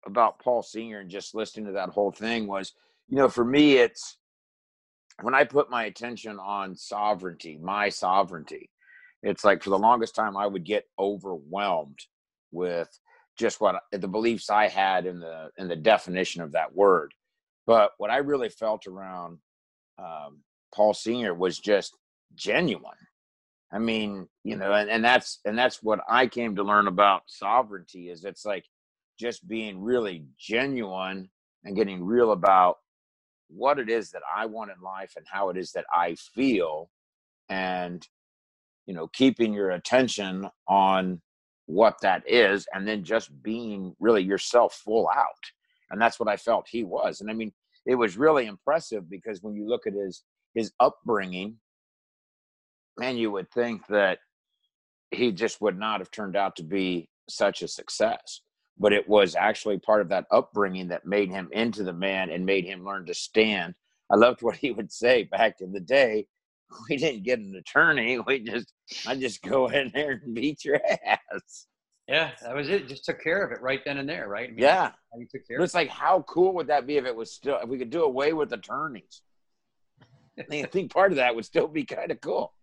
[0.06, 2.74] about Paul Senior and just listening to that whole thing was,
[3.08, 4.17] you know, for me, it's
[5.21, 8.69] when I put my attention on sovereignty, my sovereignty,
[9.23, 11.99] it's like for the longest time I would get overwhelmed
[12.51, 12.89] with
[13.38, 17.13] just what the beliefs I had in the in the definition of that word.
[17.65, 19.39] But what I really felt around
[19.97, 20.39] um,
[20.73, 21.95] Paul Senior was just
[22.36, 22.97] genuine.
[23.71, 27.23] I mean, you know, and, and that's and that's what I came to learn about
[27.27, 28.65] sovereignty is it's like
[29.19, 31.29] just being really genuine
[31.65, 32.77] and getting real about
[33.50, 36.90] what it is that I want in life and how it is that I feel
[37.50, 38.08] and
[38.86, 41.22] you know keeping your attention on
[41.66, 45.52] what that is and then just being really yourself full out
[45.90, 47.52] and that's what I felt he was and I mean
[47.86, 51.58] it was really impressive because when you look at his his upbringing
[52.98, 54.20] man you would think that
[55.12, 58.42] he just would not have turned out to be such a success
[58.80, 62.46] but it was actually part of that upbringing that made him into the man and
[62.46, 63.76] made him learn to stand.
[64.10, 66.28] I loved what he would say back in the day.
[66.88, 68.20] We didn't get an attorney.
[68.20, 68.72] We just,
[69.08, 71.65] I just go in there and beat your ass.
[72.08, 72.88] Yeah, that was it.
[72.88, 74.50] Just took care of it right then and there, right?
[74.50, 74.92] I mean, yeah.
[75.32, 75.58] took care.
[75.58, 77.89] But it's like, how cool would that be if it was still, if we could
[77.89, 79.24] do away with attorneys?
[80.39, 82.54] I think part of that would still be kind of cool.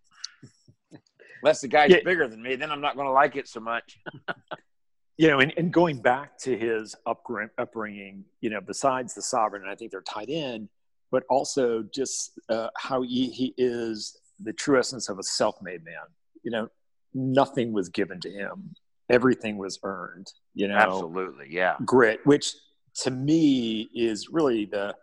[1.43, 1.99] Unless the guy's yeah.
[2.05, 3.99] bigger than me, then I'm not going to like it so much.
[5.19, 9.71] you know, and, and going back to his upbringing, you know, besides the sovereign, and
[9.71, 10.69] I think they're tied in,
[11.11, 15.95] but also just uh, how he, he is the true essence of a self-made man.
[16.43, 16.69] You know,
[17.15, 18.75] nothing was given to him;
[19.09, 20.31] everything was earned.
[20.55, 21.77] You know, absolutely, yeah.
[21.85, 22.55] Grit, which
[23.03, 24.95] to me is really the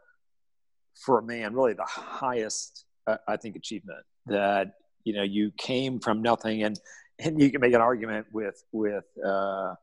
[0.95, 4.05] for a man, really the highest, uh, I think, achievement.
[4.27, 4.73] That
[5.03, 6.79] you know, you came from nothing, and
[7.19, 9.73] and you can make an argument with with uh,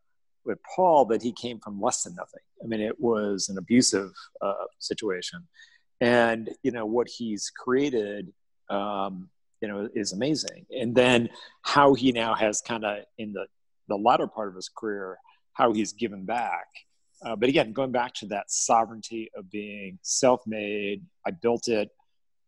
[0.44, 2.40] with Paul that he came from less than nothing.
[2.62, 5.46] I mean, it was an abusive uh, situation,
[6.00, 8.32] and you know what he's created,
[8.68, 9.28] um,
[9.60, 10.66] you know, is amazing.
[10.70, 11.28] And then
[11.62, 13.46] how he now has kind of in the
[13.88, 15.18] the latter part of his career,
[15.52, 16.66] how he's given back.
[17.24, 21.90] Uh, but again, going back to that sovereignty of being self-made, I built it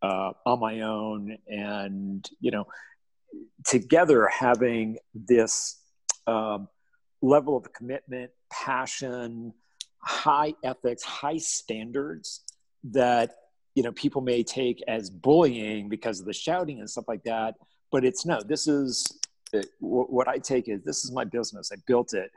[0.00, 2.64] uh, on my own, and you know,
[3.66, 5.78] together having this.
[6.26, 6.68] Um,
[7.22, 9.54] level of commitment, passion,
[9.98, 12.42] high ethics, high standards
[12.84, 13.36] that
[13.74, 17.54] you know people may take as bullying because of the shouting and stuff like that.
[17.90, 18.40] But it's no.
[18.42, 19.06] This is
[19.78, 21.70] what I take is this is my business.
[21.72, 22.30] I built it.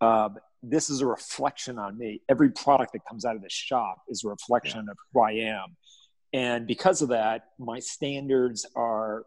[0.00, 2.22] Um, this is a reflection on me.
[2.28, 4.92] Every product that comes out of the shop is a reflection yeah.
[4.92, 5.76] of who I am.
[6.32, 9.24] And because of that, my standards are,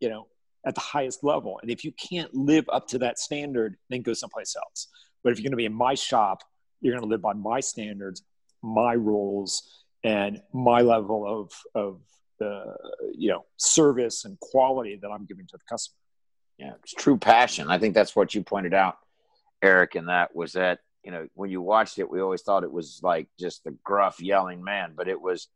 [0.00, 0.26] you know,
[0.66, 1.58] at the highest level.
[1.62, 4.88] And if you can't live up to that standard, then go someplace else.
[5.22, 6.42] But if you're going to be in my shop,
[6.80, 8.22] you're going to live by my standards,
[8.62, 12.00] my rules, and my level of of
[12.38, 12.74] the
[13.12, 15.96] you know service and quality that I'm giving to the customer.
[16.58, 17.70] Yeah, it's true passion.
[17.70, 18.96] I think that's what you pointed out,
[19.62, 22.72] Eric, and that was that you know when you watched it, we always thought it
[22.72, 25.48] was like just the gruff yelling man, but it was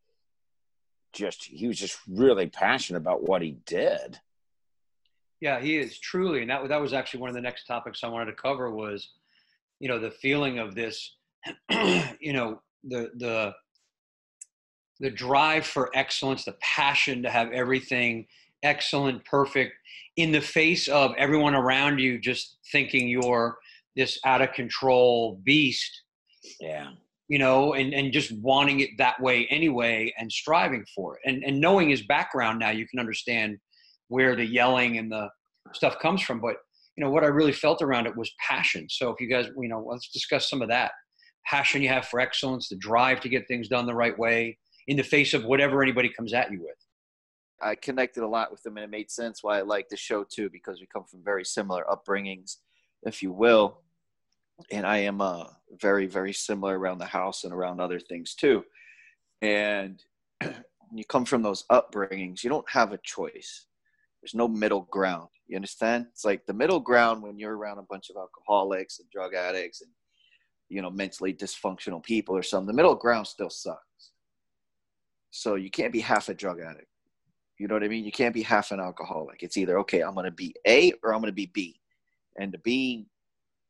[1.11, 4.19] just he was just really passionate about what he did
[5.41, 8.07] yeah, he is truly, and that that was actually one of the next topics I
[8.07, 9.09] wanted to cover was,
[9.79, 11.15] you know, the feeling of this,
[12.19, 13.53] you know, the the
[14.99, 18.27] the drive for excellence, the passion to have everything
[18.63, 19.73] excellent, perfect,
[20.17, 23.57] in the face of everyone around you just thinking you're
[23.95, 26.01] this out of control beast.
[26.59, 26.91] Yeah.
[27.27, 31.21] You know, and, and just wanting it that way anyway and striving for it.
[31.25, 33.57] And and knowing his background now, you can understand
[34.07, 35.29] where the yelling and the
[35.73, 36.39] stuff comes from.
[36.39, 36.57] But
[36.95, 38.87] you know what I really felt around it was passion.
[38.89, 40.91] So if you guys, you know, let's discuss some of that
[41.45, 44.97] passion you have for excellence, the drive to get things done the right way in
[44.97, 46.75] the face of whatever anybody comes at you with.
[47.61, 50.23] I connected a lot with them, and it made sense why I like the show
[50.23, 52.57] too, because we come from very similar upbringings,
[53.03, 53.81] if you will.
[54.71, 55.45] And I am uh,
[55.79, 58.63] very, very similar around the house and around other things too.
[59.41, 60.01] And
[60.41, 60.53] when
[60.93, 63.65] you come from those upbringings, you don't have a choice.
[64.25, 65.27] There's no middle ground.
[65.45, 66.07] You understand?
[66.11, 69.81] It's like the middle ground when you're around a bunch of alcoholics and drug addicts
[69.81, 69.91] and
[70.67, 72.65] you know mentally dysfunctional people or something.
[72.65, 74.13] The middle ground still sucks.
[75.29, 76.87] So you can't be half a drug addict.
[77.59, 78.03] You know what I mean?
[78.03, 79.43] You can't be half an alcoholic.
[79.43, 81.79] It's either okay, I'm going to be A or I'm going to be B.
[82.39, 83.05] And to be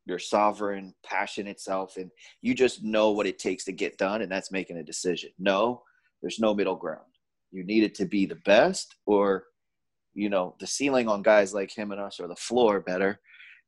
[0.05, 2.09] your sovereign, passion itself, and
[2.41, 5.31] you just know what it takes to get done, and that's making a decision.
[5.37, 5.83] No,
[6.21, 7.01] there's no middle ground.
[7.51, 9.43] You need it to be the best or
[10.15, 13.19] you know the ceiling on guys like him and us or the floor better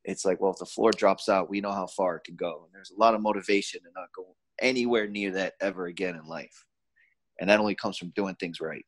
[0.07, 2.63] it's like, well, if the floor drops out, we know how far it can go.
[2.63, 6.25] And there's a lot of motivation to not go anywhere near that ever again in
[6.25, 6.65] life.
[7.39, 8.85] And that only comes from doing things right.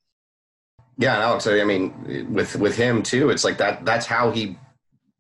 [0.98, 3.86] Yeah, and Alex, I mean, with with him too, it's like that.
[3.86, 4.58] That's how he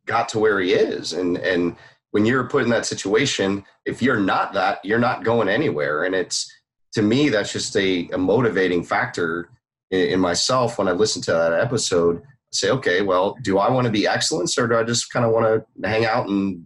[0.05, 1.75] got to where he is, and and
[2.11, 6.03] when you're put in that situation, if you're not that, you're not going anywhere.
[6.03, 6.51] And it's
[6.93, 9.51] to me, that's just a, a motivating factor
[9.91, 12.21] in, myself when I listen to that episode.
[12.51, 15.31] say, okay, well, do I want to be excellence, or do I just kind of
[15.31, 16.65] want to hang out and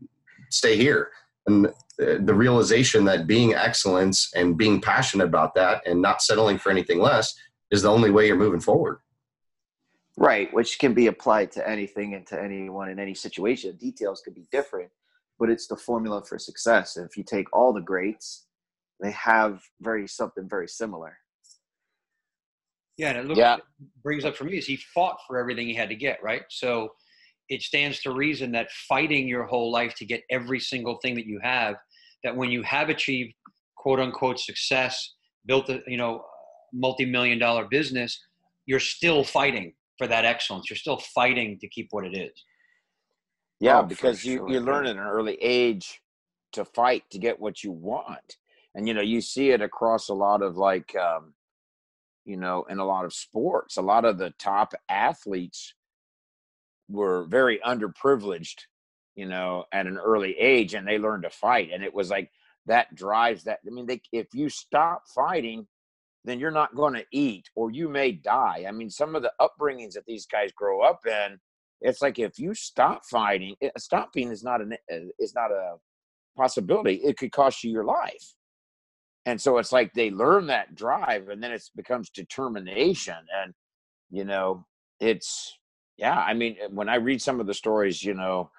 [0.49, 1.11] stay here?
[1.45, 6.71] And the realization that being excellence and being passionate about that and not settling for
[6.71, 7.35] anything less
[7.71, 8.99] is the only way you're moving forward.
[10.15, 13.75] Right, which can be applied to anything and to anyone in any situation.
[13.77, 14.91] Details could be different,
[15.39, 16.97] but it's the formula for success.
[16.97, 18.45] And if you take all the greats,
[18.99, 21.17] they have very something very similar.
[22.97, 23.57] Yeah, and it looks, yeah.
[24.03, 26.43] brings up for me is he fought for everything he had to get, right?
[26.49, 26.89] So
[27.49, 31.25] it stands to reason that fighting your whole life to get every single thing that
[31.25, 31.75] you have,
[32.23, 33.33] that when you have achieved
[33.75, 35.13] quote unquote success,
[35.45, 36.23] built a you know
[36.71, 38.19] multi-million dollar business,
[38.65, 40.69] you're still fighting for that excellence.
[40.69, 42.31] You're still fighting to keep what it is.
[43.59, 44.49] Yeah, oh, because you, sure.
[44.49, 46.01] you learn at an early age
[46.53, 48.37] to fight to get what you want.
[48.75, 51.33] And, you know, you see it across a lot of like, um,
[52.25, 53.77] you know, in a lot of sports.
[53.77, 55.73] A lot of the top athletes
[56.89, 58.61] were very underprivileged,
[59.15, 61.69] you know, at an early age and they learned to fight.
[61.73, 62.29] And it was like
[62.65, 63.59] that drives that.
[63.65, 65.67] I mean, they, if you stop fighting,
[66.25, 68.65] then you're not going to eat or you may die.
[68.67, 71.39] I mean, some of the upbringings that these guys grow up in,
[71.81, 75.75] it's like if you stop fighting, eh, stopping is not an eh, is not a
[76.37, 76.95] possibility.
[77.03, 78.35] It could cost you your life.
[79.25, 83.53] And so it's like they learn that drive and then it becomes determination and
[84.11, 84.65] you know,
[84.99, 85.57] it's
[85.97, 88.49] yeah, I mean, eh, when I read some of the stories, you know,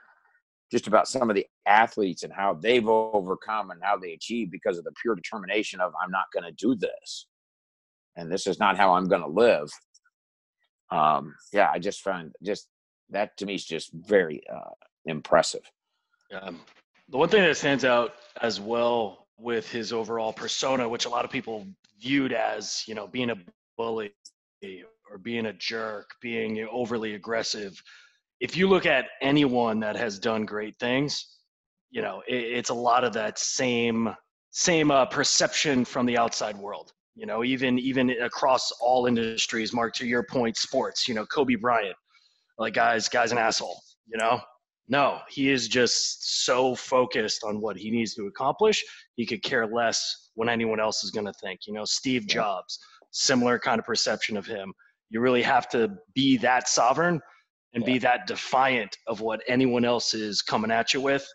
[0.70, 4.78] just about some of the athletes and how they've overcome and how they achieve because
[4.78, 7.26] of the pure determination of I'm not going to do this
[8.16, 9.70] and this is not how I'm going to live.
[10.90, 12.68] Um, yeah, I just found just
[13.10, 14.70] that to me is just very uh,
[15.06, 15.62] impressive.
[16.32, 16.60] Um,
[17.08, 21.24] the one thing that stands out as well with his overall persona, which a lot
[21.24, 21.66] of people
[22.00, 23.36] viewed as you know being a
[23.76, 24.12] bully
[25.10, 27.80] or being a jerk, being overly aggressive.
[28.40, 31.34] If you look at anyone that has done great things,
[31.94, 34.14] you know it, it's a lot of that same
[34.50, 39.94] same uh, perception from the outside world you know even even across all industries mark
[39.94, 41.96] to your point sports you know kobe bryant
[42.58, 44.40] like guys guys an asshole you know
[44.88, 48.84] no he is just so focused on what he needs to accomplish
[49.16, 52.78] he could care less what anyone else is going to think you know steve jobs
[53.10, 54.72] similar kind of perception of him
[55.10, 57.20] you really have to be that sovereign
[57.74, 57.92] and yeah.
[57.94, 61.26] be that defiant of what anyone else is coming at you with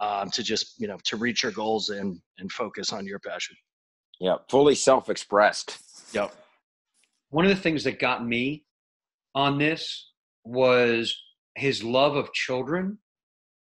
[0.00, 3.56] um, to just you know to reach your goals and and focus on your passion
[4.20, 5.78] yeah, fully self-expressed.
[6.14, 6.34] Yep.
[7.30, 8.64] One of the things that got me
[9.34, 10.10] on this
[10.44, 11.16] was
[11.60, 12.98] his love of children,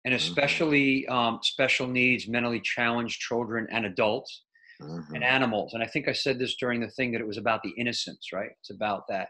[0.05, 0.15] and mm-hmm.
[0.15, 1.13] especially mm-hmm.
[1.13, 4.43] um, special needs, mentally challenged children and adults,
[4.81, 5.13] mm-hmm.
[5.15, 5.73] and animals.
[5.73, 8.29] And I think I said this during the thing that it was about the innocence,
[8.33, 8.49] right?
[8.59, 9.29] It's about that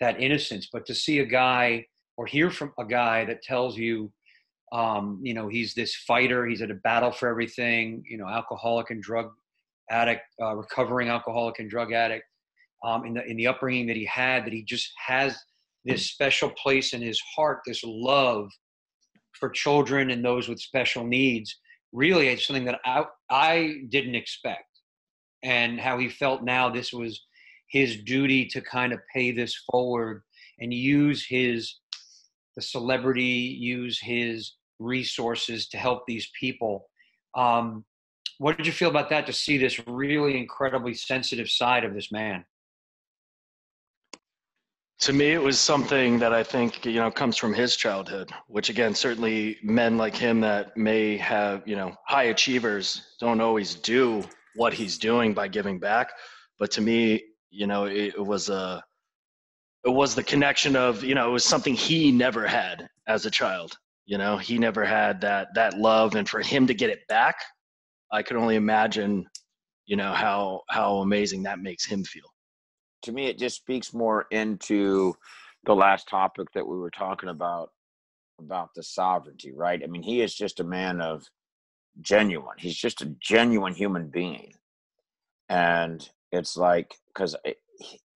[0.00, 0.68] that innocence.
[0.72, 1.86] But to see a guy
[2.16, 4.12] or hear from a guy that tells you
[4.70, 8.90] um, you know he's this fighter he's at a battle for everything you know alcoholic
[8.90, 9.30] and drug
[9.90, 12.24] addict, uh, recovering alcoholic and drug addict,
[12.84, 15.38] um, in the in the upbringing that he had, that he just has
[15.88, 18.50] this special place in his heart, this love
[19.32, 21.56] for children and those with special needs.
[21.92, 24.68] Really, it's something that I I didn't expect,
[25.42, 26.68] and how he felt now.
[26.68, 27.24] This was
[27.70, 30.22] his duty to kind of pay this forward
[30.58, 31.76] and use his
[32.56, 36.88] the celebrity, use his resources to help these people.
[37.34, 37.84] Um,
[38.38, 42.12] what did you feel about that to see this really incredibly sensitive side of this
[42.12, 42.44] man?
[45.00, 48.68] To me, it was something that I think you know comes from his childhood, which
[48.68, 54.24] again, certainly men like him that may have you know high achievers don't always do
[54.56, 56.10] what he's doing by giving back.
[56.58, 58.82] But to me, you know, it, it was a
[59.84, 63.30] it was the connection of you know it was something he never had as a
[63.30, 63.78] child.
[64.06, 67.36] You know, he never had that that love, and for him to get it back
[68.10, 69.26] I could only imagine,
[69.86, 72.24] you know, how how amazing that makes him feel.
[73.02, 75.14] To me, it just speaks more into
[75.64, 77.70] the last topic that we were talking about
[78.40, 79.82] about the sovereignty, right?
[79.82, 81.24] I mean, he is just a man of
[82.00, 82.56] genuine.
[82.58, 84.54] He's just a genuine human being,
[85.48, 87.54] and it's like because eh,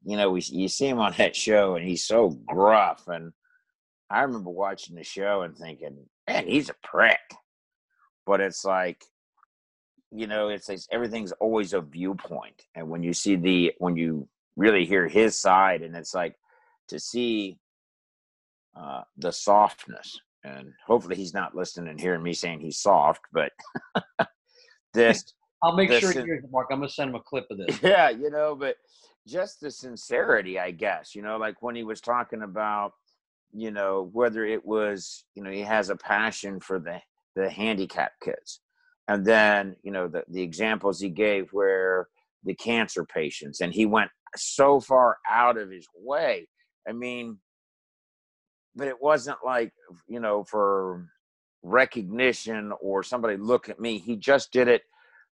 [0.05, 3.33] you know we you see him on that show, and he's so gruff and
[4.12, 5.97] I remember watching the show and thinking,
[6.28, 7.18] man, he's a prick.
[8.26, 9.03] But it's like,
[10.11, 12.66] you know, it's, it's everything's always a viewpoint.
[12.74, 16.36] And when you see the, when you really hear his side, and it's like
[16.88, 17.59] to see
[18.76, 20.18] uh, the softness.
[20.44, 23.53] And hopefully he's not listening and hearing me saying he's soft, but
[24.94, 25.24] this.
[25.62, 26.68] I'll make sure is- he hears it, Mark.
[26.72, 27.80] I'm gonna send him a clip of this.
[27.82, 28.76] yeah, you know, but
[29.26, 32.92] just the sincerity, I guess, you know, like when he was talking about,
[33.53, 37.00] you know, whether it was, you know, he has a passion for the
[37.36, 38.61] the handicapped kids.
[39.09, 42.09] And then, you know, the the examples he gave where
[42.44, 46.49] the cancer patients and he went so far out of his way.
[46.89, 47.39] I mean,
[48.74, 49.72] but it wasn't like,
[50.09, 51.09] you know, for
[51.62, 53.99] recognition or somebody look at me.
[53.99, 54.83] He just did it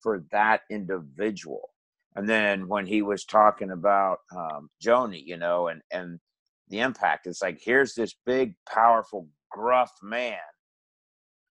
[0.00, 1.70] for that individual.
[2.16, 6.20] And then when he was talking about um, Joni, you know, and and
[6.68, 10.38] the impact, it's like here's this big, powerful, gruff man,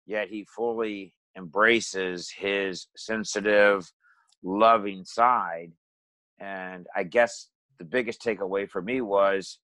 [0.06, 3.90] yet he fully embraces his sensitive,
[4.44, 5.72] loving side.
[6.40, 9.60] And I guess the biggest takeaway for me was,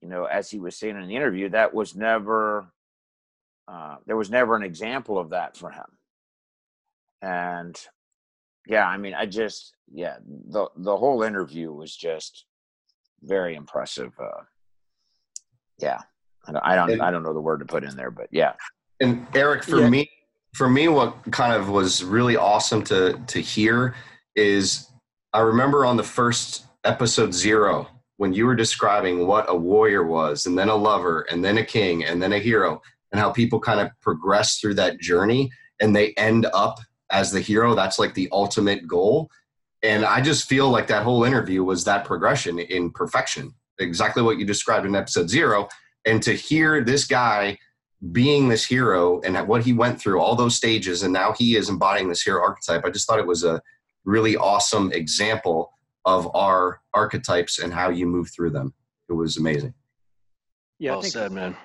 [0.00, 2.72] you know, as he was saying in the interview, that was never,
[3.66, 5.84] uh, there was never an example of that for him.
[7.22, 7.76] And
[8.66, 12.44] yeah, I mean, I just, yeah, the the whole interview was just
[13.22, 14.12] very impressive.
[14.20, 14.42] Uh,
[15.78, 16.00] yeah,
[16.46, 18.52] I don't, I don't, I don't know the word to put in there, but yeah,
[19.00, 19.88] And Eric, for Yeah.
[19.90, 20.10] me,
[20.54, 23.94] for me, what kind of was really awesome to to hear
[24.34, 24.87] is
[25.32, 30.46] I remember on the first episode zero when you were describing what a warrior was,
[30.46, 32.80] and then a lover, and then a king, and then a hero,
[33.12, 35.50] and how people kind of progress through that journey
[35.80, 37.74] and they end up as the hero.
[37.74, 39.30] That's like the ultimate goal.
[39.82, 44.38] And I just feel like that whole interview was that progression in perfection, exactly what
[44.38, 45.68] you described in episode zero.
[46.04, 47.58] And to hear this guy
[48.12, 51.68] being this hero and what he went through all those stages and now he is
[51.68, 53.60] embodying this hero archetype i just thought it was a
[54.08, 55.72] really awesome example
[56.04, 58.72] of our archetypes and how you move through them
[59.08, 59.74] it was amazing
[60.78, 61.56] Yeah, I well think said, man.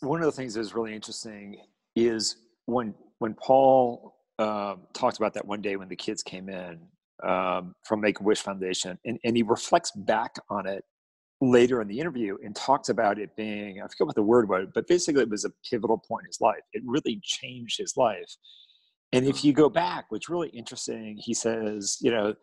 [0.00, 1.56] one of the things that is really interesting
[1.96, 2.36] is
[2.66, 6.78] when when Paul um, talked about that one day when the kids came in
[7.22, 10.82] um, from Make a Wish Foundation, and, and he reflects back on it
[11.42, 14.68] later in the interview and talks about it being I forget what the word was,
[14.74, 16.60] but basically it was a pivotal point in his life.
[16.72, 18.30] It really changed his life.
[19.12, 22.34] And if you go back, what's really interesting, he says, you know,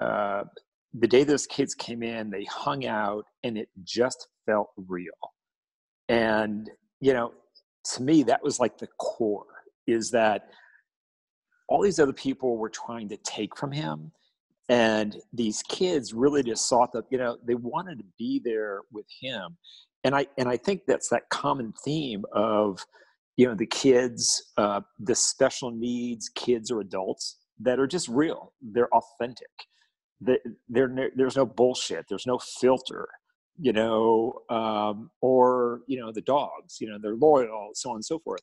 [0.00, 0.44] uh,
[0.92, 5.12] the day those kids came in, they hung out, and it just felt real.
[6.08, 7.32] And you know,
[7.94, 9.44] to me, that was like the core
[9.86, 10.48] is that
[11.68, 14.12] all these other people were trying to take from him.
[14.68, 19.06] And these kids really just sought that, you know, they wanted to be there with
[19.20, 19.56] him.
[20.04, 22.84] And I and I think that's that common theme of,
[23.36, 28.52] you know, the kids, uh, the special needs kids or adults that are just real.
[28.62, 29.48] They're authentic.
[30.20, 32.06] That there, there's no bullshit.
[32.08, 33.08] There's no filter
[33.58, 38.04] you know, um, or you know the dogs, you know, they're loyal, so on and
[38.04, 38.40] so forth.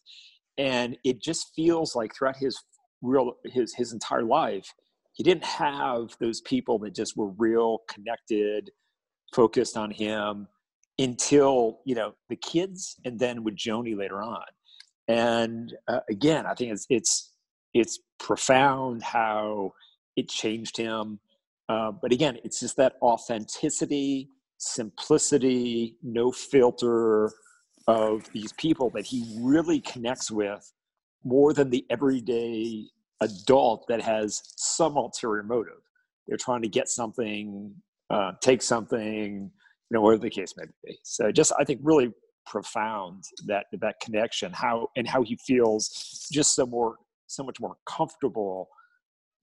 [0.57, 2.57] And it just feels like throughout his
[3.01, 4.67] real his his entire life,
[5.13, 8.71] he didn't have those people that just were real, connected,
[9.33, 10.47] focused on him
[10.97, 14.43] until you know the kids, and then with Joni later on.
[15.07, 17.33] And uh, again, I think it's it's
[17.73, 19.73] it's profound how
[20.15, 21.19] it changed him.
[21.69, 24.29] Uh, but again, it's just that authenticity
[24.61, 27.31] simplicity, no filter
[27.87, 30.71] of these people that he really connects with
[31.23, 32.85] more than the everyday
[33.21, 35.81] adult that has some ulterior motive.
[36.27, 37.73] They're trying to get something,
[38.11, 39.51] uh, take something, you
[39.89, 40.99] know, whatever the case may be.
[41.03, 42.11] So just, I think, really
[42.45, 47.75] profound that that connection, how and how he feels just so more, so much more
[47.85, 48.67] comfortable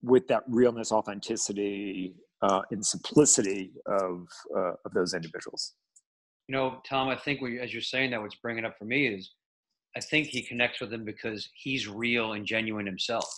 [0.01, 5.73] with that realness, authenticity, uh, and simplicity of uh, of those individuals.
[6.47, 8.85] You know, Tom, I think what you, as you're saying that, what's bringing up for
[8.85, 9.31] me is,
[9.95, 13.29] I think he connects with them because he's real and genuine himself.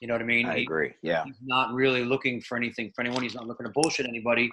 [0.00, 0.46] You know what I mean?
[0.46, 0.92] I He- agree.
[1.02, 3.22] Yeah, He's not really looking for anything for anyone.
[3.22, 4.50] He's not looking to bullshit anybody.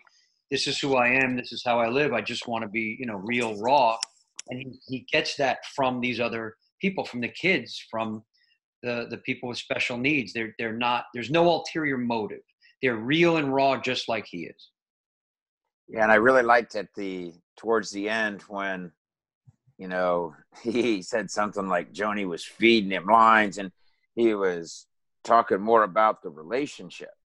[0.54, 1.36] This is who I am.
[1.36, 2.14] This is how I live.
[2.14, 3.98] I just want to be, you know, real, raw.
[4.50, 8.24] And he, he gets that from these other people, from the kids, from
[8.84, 10.32] the the people with special needs.
[10.32, 11.06] They're they're not.
[11.12, 12.42] There's no ulterior motive.
[12.84, 14.70] They're real and raw, just like he is.
[15.88, 18.92] yeah, and I really liked at the towards the end when,
[19.80, 23.72] you know, he said something like Joni was feeding him lines, and
[24.14, 24.86] he was
[25.24, 27.16] talking more about the relationship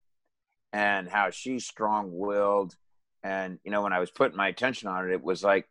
[0.72, 2.74] and how she's strong-willed.
[3.22, 5.68] And you know, when I was putting my attention on it, it was like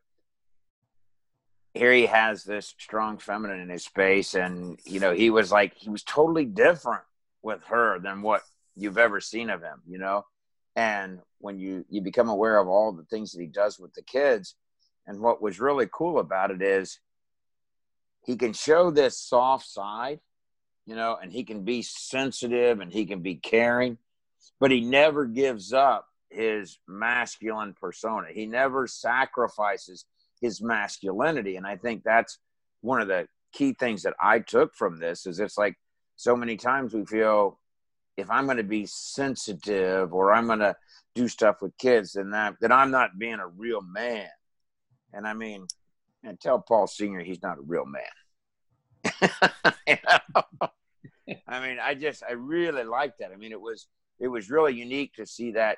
[1.73, 4.33] here he has this strong feminine in his space.
[4.33, 7.03] And you know he was like he was totally different
[7.41, 8.41] with her than what
[8.75, 10.25] you've ever seen of him you know?
[10.75, 14.01] And when you you become aware of all the things that he does with the
[14.01, 14.55] kids
[15.05, 16.99] and what was really cool about it is
[18.25, 20.19] he can show this soft side
[20.85, 23.97] you know and he can be sensitive and he can be caring
[24.59, 28.27] but he never gives up his masculine persona.
[28.33, 30.05] He never sacrifices
[30.41, 31.55] his masculinity.
[31.55, 32.39] And i think that's
[32.81, 35.75] one of the key things that i took from this is it's like
[36.15, 37.59] so many times we feel
[38.17, 40.75] if i'm going to be sensitive or i'm going to
[41.15, 44.27] do stuff with kids then that that i'm not being a real man.
[45.13, 45.65] And i mean
[46.23, 48.03] and tell paul senior he's not a real man.
[49.87, 50.69] You know?
[51.47, 53.31] i mean i just i really like that.
[53.31, 53.87] I mean it was
[54.19, 55.77] it was really unique to see that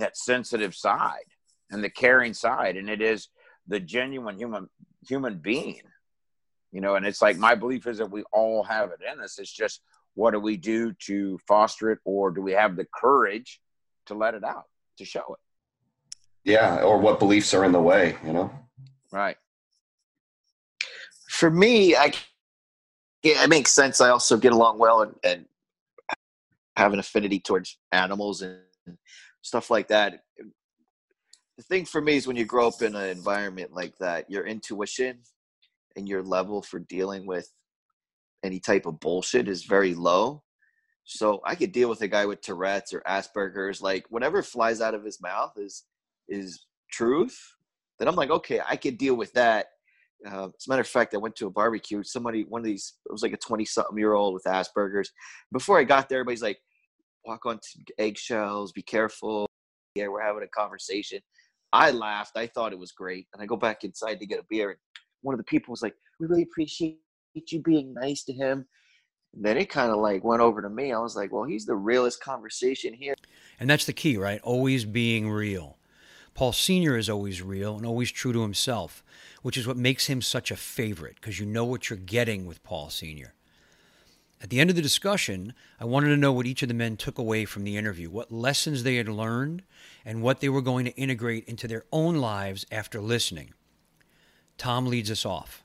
[0.00, 1.26] that sensitive side
[1.70, 3.28] and the caring side and it is
[3.66, 4.68] the genuine human
[5.08, 5.80] human being
[6.72, 9.38] you know and it's like my belief is that we all have it in us.
[9.38, 9.80] It's just
[10.14, 13.60] what do we do to foster it or do we have the courage
[14.06, 14.64] to let it out
[14.98, 15.40] to show it?
[16.50, 18.50] Yeah or what beliefs are in the way you know?
[19.12, 19.36] Right.
[21.28, 22.12] For me i
[23.26, 24.00] yeah, it makes sense.
[24.00, 25.46] I also get along well and, and
[26.76, 28.60] have an affinity towards animals and
[29.46, 30.20] stuff like that
[31.56, 34.46] the thing for me is when you grow up in an environment like that, your
[34.46, 35.20] intuition
[35.96, 37.50] and your level for dealing with
[38.44, 40.42] any type of bullshit is very low.
[41.04, 44.94] So I could deal with a guy with Tourette's or Asperger's, like whatever flies out
[44.94, 45.84] of his mouth is
[46.28, 47.38] is truth.
[47.98, 49.66] Then I'm like, okay, I could deal with that.
[50.26, 52.02] Uh, as a matter of fact, I went to a barbecue.
[52.02, 55.10] Somebody, one of these, it was like a 20 something year old with Asperger's.
[55.52, 56.58] Before I got there, everybody's like,
[57.26, 57.58] walk on
[57.98, 59.46] eggshells, be careful.
[59.94, 61.20] Yeah, we're having a conversation.
[61.72, 62.36] I laughed.
[62.36, 63.26] I thought it was great.
[63.32, 64.70] And I go back inside to get a beer.
[64.70, 64.78] And
[65.22, 66.98] one of the people was like, We really appreciate
[67.34, 68.66] you being nice to him.
[69.34, 70.92] And then it kind of like went over to me.
[70.92, 73.14] I was like, Well, he's the realest conversation here.
[73.58, 74.40] And that's the key, right?
[74.42, 75.78] Always being real.
[76.34, 76.98] Paul Sr.
[76.98, 79.02] is always real and always true to himself,
[79.40, 82.62] which is what makes him such a favorite because you know what you're getting with
[82.62, 83.32] Paul Sr.
[84.42, 86.96] At the end of the discussion, I wanted to know what each of the men
[86.96, 89.62] took away from the interview, what lessons they had learned,
[90.04, 93.54] and what they were going to integrate into their own lives after listening.
[94.58, 95.64] Tom leads us off.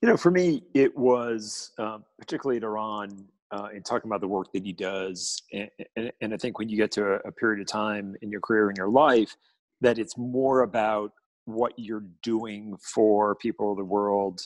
[0.00, 4.28] You know, for me, it was uh, particularly later on uh, in talking about the
[4.28, 5.42] work that he does.
[5.52, 8.30] And, and, and I think when you get to a, a, period of time in
[8.30, 9.36] your career, in your life,
[9.80, 11.12] that it's more about
[11.44, 14.40] what you're doing for people of the world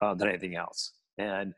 [0.00, 0.92] uh, than anything else.
[1.18, 1.54] And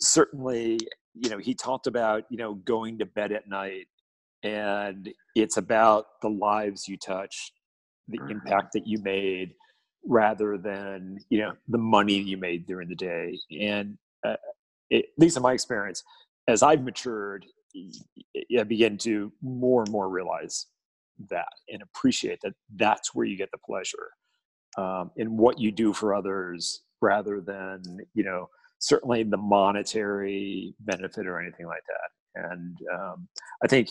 [0.00, 0.78] certainly,
[1.14, 3.86] you know, he talked about, you know, going to bed at night
[4.42, 7.52] and it's about the lives you touch,
[8.08, 8.30] the mm-hmm.
[8.30, 9.54] impact that you made
[10.06, 13.36] rather than, you know, the money you made during the day.
[13.60, 14.36] And uh,
[14.90, 16.02] it, at least in my experience,
[16.46, 17.46] as I've matured,
[18.58, 20.66] I begin to more and more realize
[21.30, 24.10] that and appreciate that that's where you get the pleasure
[24.76, 27.82] um, in what you do for others rather than,
[28.14, 32.50] you know, certainly the monetary benefit or anything like that.
[32.50, 33.28] And um,
[33.64, 33.88] I think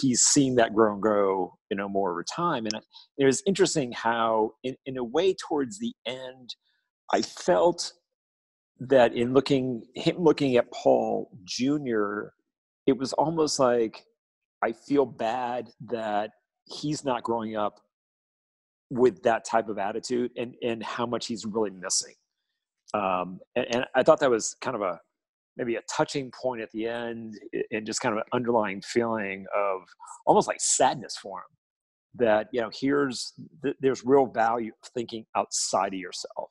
[0.00, 2.66] he's seen that grow and grow, you know, more over time.
[2.66, 2.82] And
[3.18, 6.54] it was interesting how, in, in a way, towards the end,
[7.12, 7.92] I felt
[8.80, 12.28] that in looking him looking at Paul Jr.,
[12.86, 14.02] it was almost like
[14.62, 16.30] I feel bad that
[16.64, 17.80] he's not growing up
[18.88, 22.14] with that type of attitude and and how much he's really missing
[22.94, 25.00] um, and, and, I thought that was kind of a
[25.56, 27.38] maybe a touching point at the end,
[27.70, 29.82] and just kind of an underlying feeling of
[30.26, 31.56] almost like sadness for him.
[32.14, 33.32] That you know, here's
[33.80, 36.50] there's real value of thinking outside of yourself,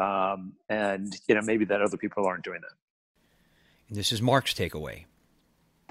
[0.00, 2.76] um, and you know maybe that other people aren't doing that.
[3.88, 5.04] And this is Mark's takeaway.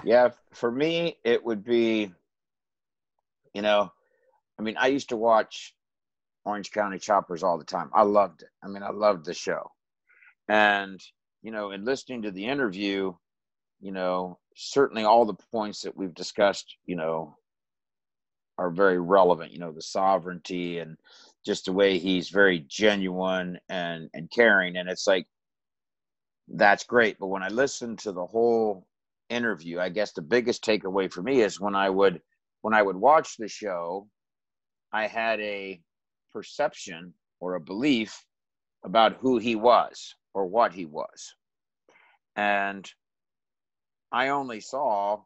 [0.04, 2.12] Yeah, for me, it would be,
[3.54, 3.90] you know,
[4.58, 5.74] I mean, I used to watch
[6.46, 7.90] Orange County Choppers all the time.
[7.94, 8.50] I loved it.
[8.64, 9.72] I mean, I loved the show.
[10.48, 11.00] And,
[11.42, 13.14] you know, in listening to the interview,
[13.80, 17.36] you know, certainly all the points that we've discussed, you know,
[18.58, 20.96] are very relevant, you know, the sovereignty and
[21.44, 25.26] just the way he's very genuine and and caring and it's like
[26.48, 28.86] that's great, but when I listened to the whole
[29.28, 32.22] interview, I guess the biggest takeaway for me is when I would
[32.62, 34.08] when I would watch the show,
[34.92, 35.80] I had a
[36.32, 38.24] perception or a belief
[38.84, 41.34] about who he was or what he was.
[42.36, 42.90] And
[44.12, 45.22] I only saw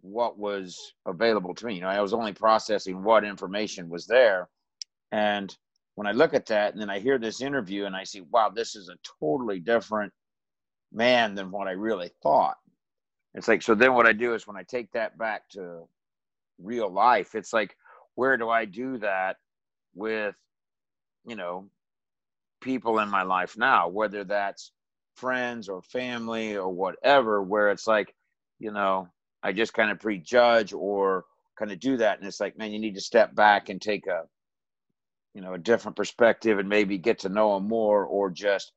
[0.00, 1.74] what was available to me.
[1.74, 4.48] You know, I was only processing what information was there.
[5.12, 5.54] And
[5.96, 8.50] when I look at that and then I hear this interview and I see, wow,
[8.54, 10.12] this is a totally different
[10.92, 12.56] man than what I really thought.
[13.34, 15.88] It's like, so then what I do is when I take that back to
[16.58, 17.76] real life, it's like,
[18.14, 19.36] where do I do that
[19.96, 20.36] with,
[21.26, 21.68] you know,
[22.60, 24.72] people in my life now, whether that's
[25.16, 28.14] friends or family or whatever, where it's like,
[28.58, 29.08] you know,
[29.42, 31.24] I just kind of prejudge or
[31.58, 32.18] kind of do that.
[32.18, 34.22] And it's like, man, you need to step back and take a,
[35.34, 38.72] you know, a different perspective and maybe get to know them more or just,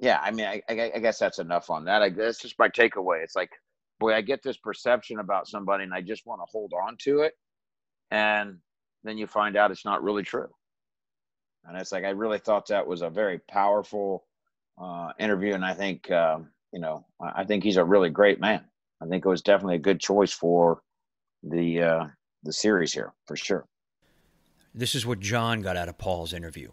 [0.00, 2.02] yeah, I mean, I, I, I guess that's enough on that.
[2.02, 3.24] I guess just my takeaway.
[3.24, 3.50] It's like,
[3.98, 7.20] boy, I get this perception about somebody and I just want to hold on to
[7.22, 7.34] it.
[8.10, 8.58] And
[9.08, 10.48] then you find out it's not really true.
[11.64, 14.24] And it's like, I really thought that was a very powerful
[14.80, 15.54] uh, interview.
[15.54, 18.64] And I think, um, you know, I think he's a really great man.
[19.02, 20.82] I think it was definitely a good choice for
[21.42, 22.04] the uh,
[22.42, 23.64] the series here for sure.
[24.74, 26.70] This is what John got out of Paul's interview.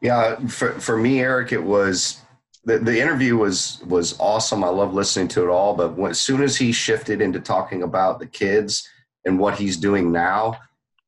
[0.00, 2.20] Yeah, for for me, Eric, it was
[2.64, 4.62] the, the interview was was awesome.
[4.62, 5.74] I love listening to it all.
[5.74, 8.86] But when, as soon as he shifted into talking about the kids
[9.24, 10.58] and what he's doing now,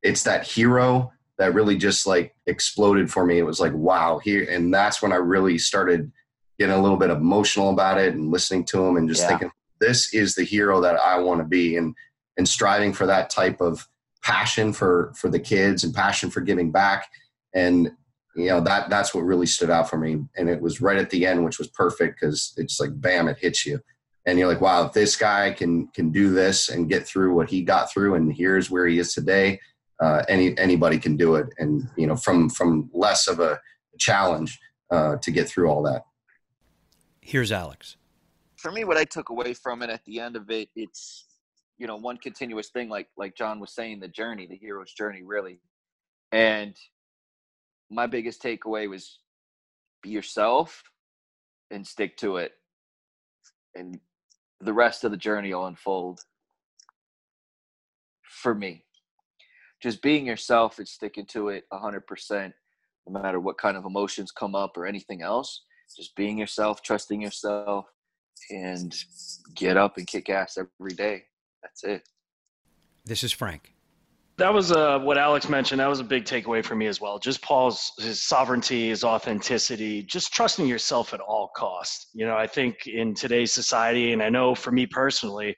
[0.02, 3.38] it's that hero that really just like exploded for me.
[3.38, 6.10] It was like wow, here, and that's when I really started
[6.58, 9.28] getting a little bit emotional about it and listening to him and just yeah.
[9.28, 9.50] thinking
[9.80, 11.94] this is the hero that I want to be and
[12.36, 13.86] and striving for that type of
[14.22, 17.10] passion for for the kids and passion for giving back
[17.54, 17.90] and
[18.36, 21.10] you know that that's what really stood out for me and it was right at
[21.10, 23.80] the end which was perfect because it's like bam it hits you
[24.24, 27.50] and you're like wow if this guy can can do this and get through what
[27.50, 29.58] he got through and here's where he is today
[30.02, 33.60] uh, any anybody can do it and you know from from less of a
[33.98, 34.58] challenge
[34.90, 36.02] uh, to get through all that
[37.20, 37.96] here's alex
[38.62, 41.26] for me, what I took away from it at the end of it, it's
[41.78, 45.22] you know one continuous thing, like like John was saying, the journey, the hero's journey,
[45.24, 45.58] really.
[46.30, 46.76] And
[47.90, 49.18] my biggest takeaway was
[50.00, 50.82] be yourself
[51.72, 52.52] and stick to it,
[53.74, 53.98] and
[54.60, 56.20] the rest of the journey will unfold.
[58.22, 58.84] For me,
[59.82, 62.52] just being yourself and sticking to it 100%,
[63.08, 65.64] no matter what kind of emotions come up or anything else.
[65.96, 67.86] Just being yourself, trusting yourself,
[68.50, 68.94] and
[69.54, 71.24] get up and kick ass every day.
[71.62, 72.08] That's it.
[73.04, 73.74] This is Frank.
[74.38, 75.80] That was uh, what Alex mentioned.
[75.80, 77.18] That was a big takeaway for me as well.
[77.18, 82.08] Just Paul's his sovereignty, his authenticity, just trusting yourself at all costs.
[82.14, 85.54] You know, I think in today's society, and I know for me personally,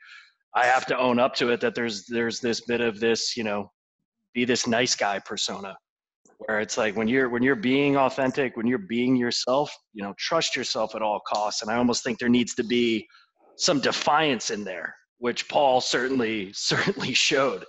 [0.57, 3.45] I have to own up to it that there's there's this bit of this, you
[3.45, 3.71] know,
[4.35, 5.77] be this nice guy persona
[6.39, 10.15] where it's like when you're when you're being authentic when you're being yourself you know
[10.19, 11.63] trust yourself at all costs.
[11.63, 13.07] And i almost think there needs to be
[13.57, 17.65] some defiance in there which paul certainly certainly showed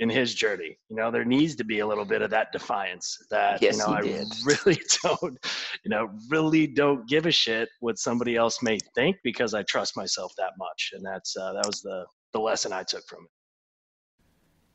[0.00, 0.78] in his journey.
[0.88, 3.82] You know there needs to be a little bit of that defiance that yes, you
[3.84, 4.28] know i did.
[4.44, 5.38] really don't
[5.84, 9.96] you know really don't give a shit what somebody else may think because i trust
[9.96, 10.90] myself that much.
[10.94, 13.30] And that's uh, that was the the lesson i took from it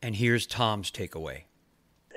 [0.04, 1.44] and here's tom's takeaway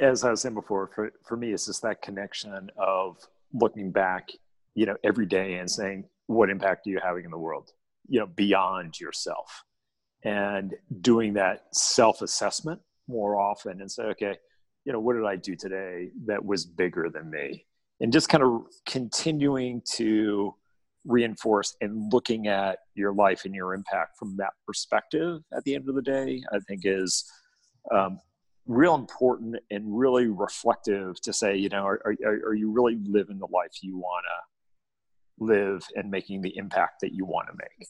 [0.00, 3.18] as I was saying before, for, for me, it's just that connection of
[3.52, 4.30] looking back,
[4.74, 7.72] you know, every day and saying, what impact are you having in the world,
[8.08, 9.64] you know, beyond yourself
[10.24, 14.36] and doing that self-assessment more often and say, okay,
[14.84, 17.64] you know, what did I do today that was bigger than me?
[18.00, 20.54] And just kind of continuing to
[21.04, 25.88] reinforce and looking at your life and your impact from that perspective at the end
[25.88, 27.24] of the day, I think is
[27.90, 28.20] um,
[28.66, 33.38] real important and really reflective to say, you know, are, are, are you really living
[33.38, 37.88] the life you want to live and making the impact that you want to make?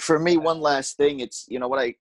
[0.00, 1.94] For me, one last thing, it's, you know, what I,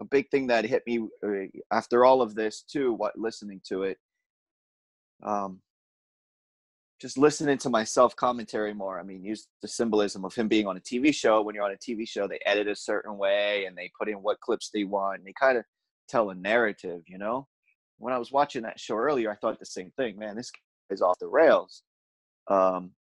[0.00, 3.84] a big thing that hit me uh, after all of this too, what listening to
[3.84, 3.98] it,
[5.22, 5.60] um,
[7.04, 8.98] just listening to my self commentary more.
[8.98, 11.42] I mean, use the symbolism of him being on a TV show.
[11.42, 14.22] When you're on a TV show, they edit a certain way and they put in
[14.22, 15.18] what clips they want.
[15.18, 15.64] And they kind of
[16.08, 17.46] tell a narrative, you know?
[17.98, 20.50] When I was watching that show earlier, I thought the same thing, man, this
[20.88, 21.82] is off the rails.
[22.48, 22.92] Um,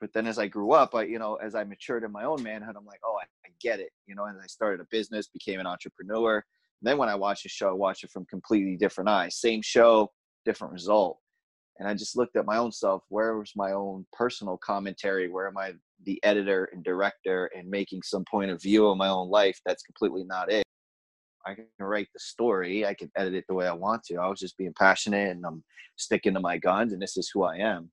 [0.00, 2.40] but then as I grew up, I, you know, as I matured in my own
[2.44, 5.26] manhood, I'm like, oh, I, I get it, you know, and I started a business,
[5.26, 6.36] became an entrepreneur.
[6.36, 9.34] And then when I watch a show, I watch it from completely different eyes.
[9.34, 10.12] Same show,
[10.44, 11.18] different result.
[11.78, 13.02] And I just looked at my own self.
[13.08, 15.28] Where was my own personal commentary?
[15.28, 15.74] Where am I
[16.04, 19.82] the editor and director and making some point of view of my own life that's
[19.82, 20.64] completely not it?
[21.46, 22.84] I can write the story.
[22.84, 24.16] I can edit it the way I want to.
[24.16, 25.62] I was just being passionate and I'm
[25.96, 27.90] sticking to my guns and this is who I am.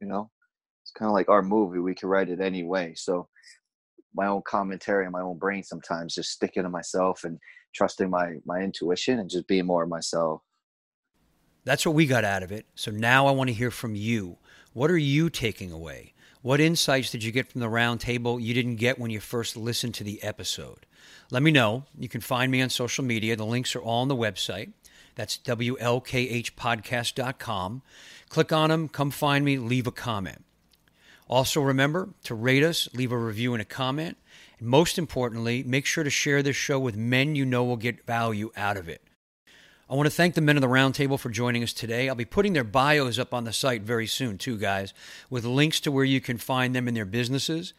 [0.00, 0.30] You know,
[0.82, 1.78] it's kind of like our movie.
[1.78, 2.94] We can write it any way.
[2.96, 3.28] So
[4.14, 7.38] my own commentary and my own brain sometimes just sticking to myself and
[7.74, 10.40] trusting my, my intuition and just being more of myself.
[11.66, 12.64] That's what we got out of it.
[12.76, 14.36] So now I want to hear from you.
[14.72, 16.14] What are you taking away?
[16.40, 19.94] What insights did you get from the roundtable you didn't get when you first listened
[19.94, 20.86] to the episode?
[21.28, 21.82] Let me know.
[21.98, 23.34] You can find me on social media.
[23.34, 24.74] The links are all on the website.
[25.16, 27.82] That's WLKHpodcast.com.
[28.28, 30.44] Click on them, come find me, leave a comment.
[31.26, 34.16] Also, remember to rate us, leave a review and a comment.
[34.60, 38.06] And most importantly, make sure to share this show with men you know will get
[38.06, 39.02] value out of it.
[39.88, 42.08] I want to thank the men of the roundtable for joining us today.
[42.08, 44.92] I'll be putting their bios up on the site very soon, too, guys,
[45.30, 47.72] with links to where you can find them in their businesses.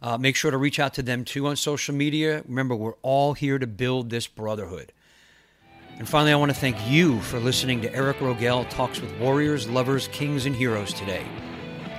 [0.00, 2.42] Uh, make sure to reach out to them too on social media.
[2.48, 4.90] Remember, we're all here to build this brotherhood.
[5.98, 9.68] And finally, I want to thank you for listening to Eric Rogel Talks with Warriors,
[9.68, 11.26] Lovers, Kings, and Heroes today.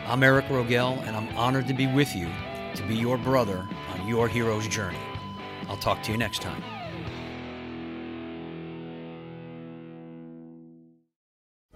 [0.07, 2.27] I'm Eric Rogel, and I'm honored to be with you,
[2.73, 4.97] to be your brother on your hero's journey.
[5.69, 6.63] I'll talk to you next time.